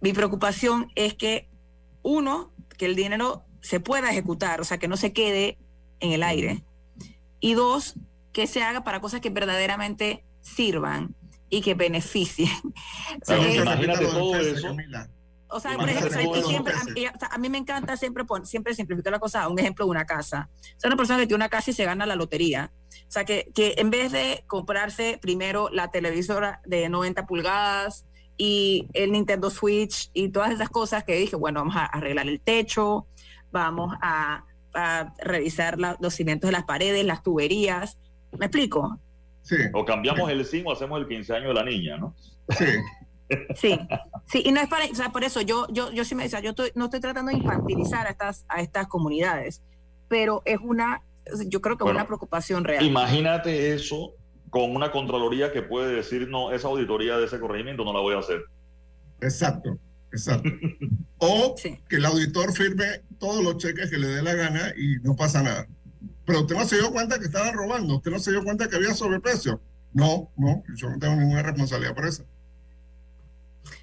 [0.00, 1.48] mi preocupación es que,
[2.02, 5.58] uno, que el dinero se pueda ejecutar, o sea, que no se quede
[6.00, 6.64] en el aire.
[7.40, 7.94] Y dos,
[8.32, 11.14] que se haga para cosas que verdaderamente sirvan
[11.50, 12.50] y que beneficien.
[13.28, 14.76] imagínate todo eso.
[15.48, 16.74] O sea, por ejemplo, siempre,
[17.30, 19.48] a, mí, me encanta siempre, siempre simplificar la cosa.
[19.48, 20.50] Un ejemplo de una casa.
[20.76, 22.72] O sea, una persona que tiene una casa y se gana la lotería.
[23.08, 28.06] O sea, que, que en vez de comprarse primero la televisora de 90 pulgadas,
[28.36, 32.40] y el Nintendo Switch y todas esas cosas que dije, bueno, vamos a arreglar el
[32.40, 33.06] techo,
[33.50, 34.44] vamos a,
[35.18, 37.96] revisar los cimientos de las paredes, las tuberías.
[38.38, 39.00] ¿Me explico?
[39.40, 39.56] Sí.
[39.72, 42.14] O cambiamos el zinc o hacemos el 15 años de la niña, ¿no?
[42.50, 42.66] Sí.
[43.56, 43.78] Sí,
[44.26, 46.40] sí, y no es para, o sea, por eso yo, yo, yo sí me decía,
[46.40, 49.62] yo no estoy tratando de infantilizar a estas, a estas comunidades,
[50.08, 51.02] pero es una,
[51.48, 52.84] yo creo que es una preocupación real.
[52.84, 54.14] Imagínate eso
[54.56, 58.14] con una Contraloría que puede decir, no, esa auditoría de ese corregimiento no la voy
[58.14, 58.42] a hacer.
[59.20, 59.78] Exacto,
[60.10, 60.48] exacto.
[61.18, 61.54] O
[61.88, 62.84] que el auditor firme
[63.18, 65.66] todos los cheques que le dé la gana y no pasa nada.
[66.26, 68.76] Pero usted no se dio cuenta que estaban robando, usted no se dio cuenta que
[68.76, 69.60] había sobreprecio.
[69.92, 72.24] No, no, yo no tengo ninguna responsabilidad por eso.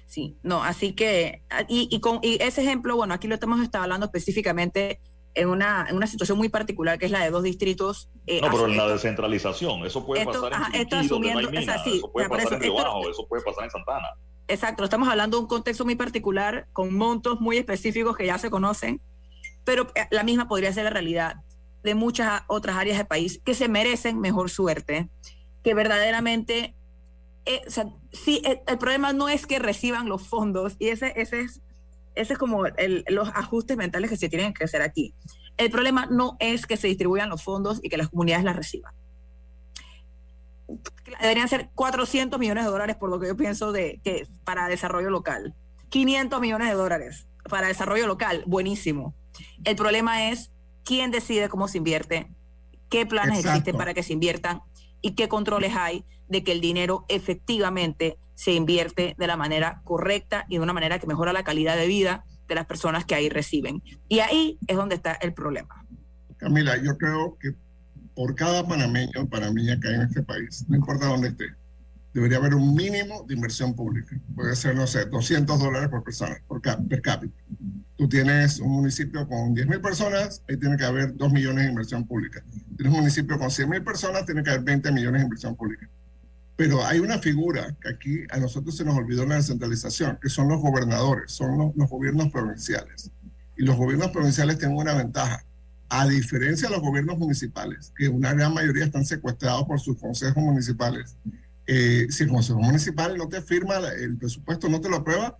[0.06, 4.06] Sí, no, así que, y, y con y ese ejemplo, bueno, aquí lo estamos hablando
[4.06, 5.00] específicamente
[5.34, 8.08] en una, en una situación muy particular que es la de dos distritos.
[8.26, 12.12] Eh, no, pero en la descentralización, eso puede pasar en esto asumiendo, es así, eso
[12.12, 12.72] puede pasar en
[13.10, 14.08] eso puede pasar en Santana.
[14.46, 18.50] Exacto, estamos hablando de un contexto muy particular, con montos muy específicos que ya se
[18.50, 19.00] conocen,
[19.64, 21.36] pero eh, la misma podría ser la realidad
[21.82, 25.08] de muchas otras áreas del país que se merecen mejor suerte,
[25.62, 26.76] que verdaderamente,
[27.46, 31.12] eh, o sea, sí, el, el, problema no es que reciban los fondos, y ese,
[31.16, 31.62] ese es
[32.14, 32.64] ese es como
[33.08, 35.14] los ajustes mentales que se tienen que hacer aquí.
[35.56, 38.92] El problema no es que se distribuyan los fondos y que las comunidades las reciban.
[41.20, 45.10] Deberían ser 400 millones de dólares por lo que yo pienso de que para desarrollo
[45.10, 45.54] local.
[45.90, 49.14] 500 millones de dólares para desarrollo local, buenísimo.
[49.64, 50.50] El problema es
[50.84, 52.28] quién decide cómo se invierte,
[52.88, 54.62] qué planes existen para que se inviertan
[55.00, 60.44] y qué controles hay de que el dinero efectivamente se invierte de la manera correcta
[60.48, 63.28] y de una manera que mejora la calidad de vida de las personas que ahí
[63.28, 63.82] reciben.
[64.08, 65.84] Y ahí es donde está el problema.
[66.36, 67.54] Camila, yo creo que
[68.14, 71.46] por cada panameño, panameña que hay en este país, no importa dónde esté,
[72.12, 74.16] debería haber un mínimo de inversión pública.
[74.34, 77.34] Puede ser, no sé, 200 dólares por persona, por per cápita.
[77.96, 81.70] Tú tienes un municipio con 10 mil personas, ahí tiene que haber 2 millones de
[81.70, 82.42] inversión pública.
[82.76, 85.88] Tienes un municipio con 100 mil personas, tiene que haber 20 millones de inversión pública.
[86.56, 90.48] Pero hay una figura que aquí a nosotros se nos olvidó la descentralización, que son
[90.48, 93.10] los gobernadores, son los, los gobiernos provinciales.
[93.56, 95.44] Y los gobiernos provinciales tienen una ventaja,
[95.88, 100.42] a diferencia de los gobiernos municipales, que una gran mayoría están secuestrados por sus consejos
[100.42, 101.16] municipales.
[101.66, 105.36] Eh, si el consejo municipal no te firma el presupuesto, no te lo aprueba,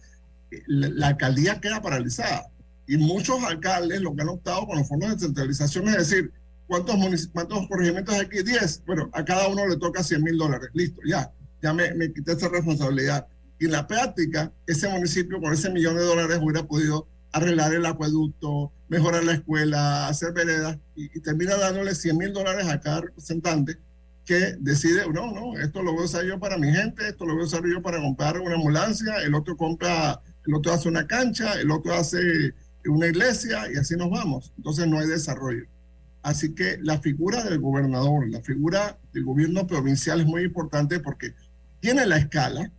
[0.50, 2.48] eh, la, la alcaldía queda paralizada.
[2.86, 6.32] Y muchos alcaldes lo que han optado con los fondos de descentralización es decir,
[6.66, 6.96] ¿Cuántos,
[7.32, 8.42] ¿Cuántos corregimientos hay aquí?
[8.42, 8.84] 10.
[8.86, 10.70] Bueno, a cada uno le toca 100 mil dólares.
[10.72, 11.30] Listo, ya.
[11.62, 13.26] Ya me, me, quité esa responsabilidad.
[13.58, 17.86] Y en la práctica, ese municipio con ese millón de dólares hubiera podido arreglar el
[17.86, 23.02] acueducto, mejorar la escuela, hacer veredas y, y termina dándole 100 mil dólares a cada
[23.02, 23.78] representante
[24.24, 27.34] que decide, no, no, esto lo voy a usar yo para mi gente, esto lo
[27.34, 31.06] voy a usar yo para comprar una ambulancia, el otro compra, el otro hace una
[31.06, 32.54] cancha, el otro hace
[32.86, 34.52] una iglesia y así nos vamos.
[34.56, 35.64] Entonces no hay desarrollo.
[36.24, 41.34] Así que la figura del gobernador, la figura del gobierno provincial es muy importante porque
[41.80, 42.72] tiene la escala,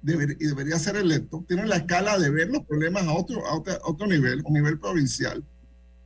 [0.00, 3.56] deber, y debería ser electo, tiene la escala de ver los problemas a otro, a
[3.56, 5.44] otro, a otro nivel, un nivel provincial,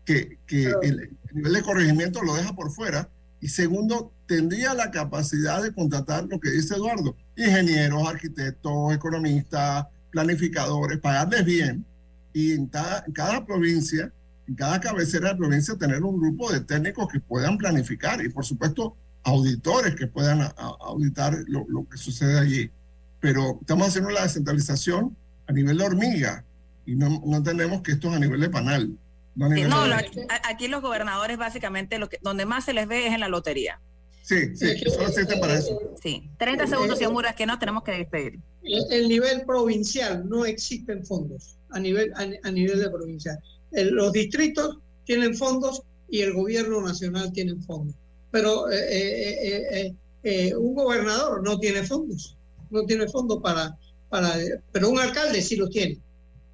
[0.05, 3.09] que, que el, el, nivel de corregimiento lo deja por fuera.
[3.41, 10.99] Y segundo, tendría la capacidad de contratar lo que dice Eduardo, ingenieros, arquitectos, economistas, planificadores,
[10.99, 11.87] pagarles bien.
[12.33, 14.13] Y en cada, en cada provincia
[14.49, 18.45] en cada cabecera de provincia tener un grupo de técnicos que puedan planificar y por
[18.45, 22.71] supuesto auditores que puedan a, a auditar lo, lo, que sucede allí.
[23.21, 25.17] Pero estamos haciendo la descentralización
[25.49, 26.45] a nivel de hormiga
[26.85, 28.97] y no, no tenemos que esto es a nivel de panal.
[29.35, 32.87] No, sí, no lo, aquí, aquí, los gobernadores básicamente lo que, donde más se les
[32.87, 33.81] ve es en la lotería.
[34.23, 35.79] Sí, sí, solo existen para eso.
[36.03, 38.41] Sí, 30 segundos, y Muras, que no tenemos que despedir.
[38.63, 43.39] El, el, nivel provincial no existen fondos a nivel, a, a nivel de provincial
[43.73, 47.95] los distritos tienen fondos y el gobierno nacional tiene fondos.
[48.31, 52.37] Pero eh, eh, eh, un gobernador no tiene fondos,
[52.71, 53.77] no tiene fondos para,
[54.09, 54.35] para,
[54.73, 55.99] pero un alcalde sí los tiene.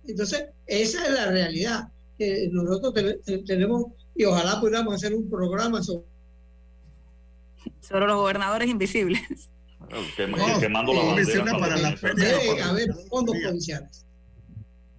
[0.07, 1.89] Entonces, esa es la realidad
[2.19, 2.95] que nosotros
[3.25, 6.05] te, tenemos y ojalá pudiéramos hacer un programa sobre,
[7.81, 9.21] sobre los gobernadores invisibles.
[10.17, 14.07] Que, no, quemando la bandera para la Debe haber fondos provinciales.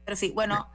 [0.06, 0.68] Pero sí, bueno,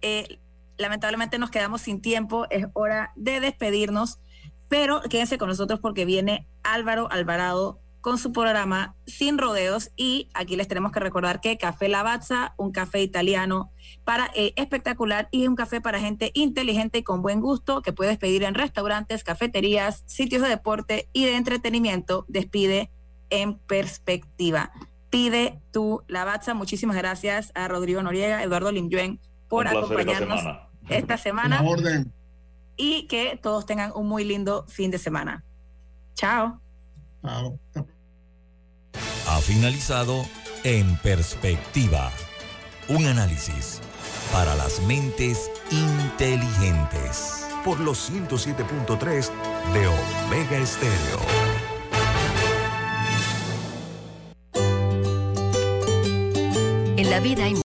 [0.00, 0.38] eh,
[0.76, 4.20] lamentablemente nos quedamos sin tiempo, es hora de despedirnos,
[4.68, 10.56] pero quédense con nosotros porque viene Álvaro Alvarado con su programa Sin Rodeos y aquí
[10.56, 13.72] les tenemos que recordar que Café Lavazza, un café italiano
[14.04, 18.18] para eh, espectacular y un café para gente inteligente y con buen gusto que puedes
[18.18, 22.26] pedir en restaurantes, cafeterías, sitios de deporte y de entretenimiento.
[22.28, 22.90] Despide
[23.30, 24.70] en perspectiva.
[25.08, 26.52] Pide tu Lavazza.
[26.52, 29.18] Muchísimas gracias a Rodrigo Noriega, Eduardo Limyuen
[29.48, 30.68] por acompañarnos esta semana.
[30.88, 31.62] Esta semana.
[31.62, 32.12] Orden.
[32.76, 35.44] Y que todos tengan un muy lindo fin de semana.
[36.14, 36.60] Chao.
[37.22, 37.58] Chao.
[39.28, 40.26] Ha finalizado
[40.64, 42.10] En Perspectiva.
[42.88, 43.80] Un análisis
[44.32, 47.46] para las mentes inteligentes.
[47.64, 49.30] Por los 107.3
[49.72, 51.20] de Omega Estéreo.
[56.96, 57.52] En la vida hay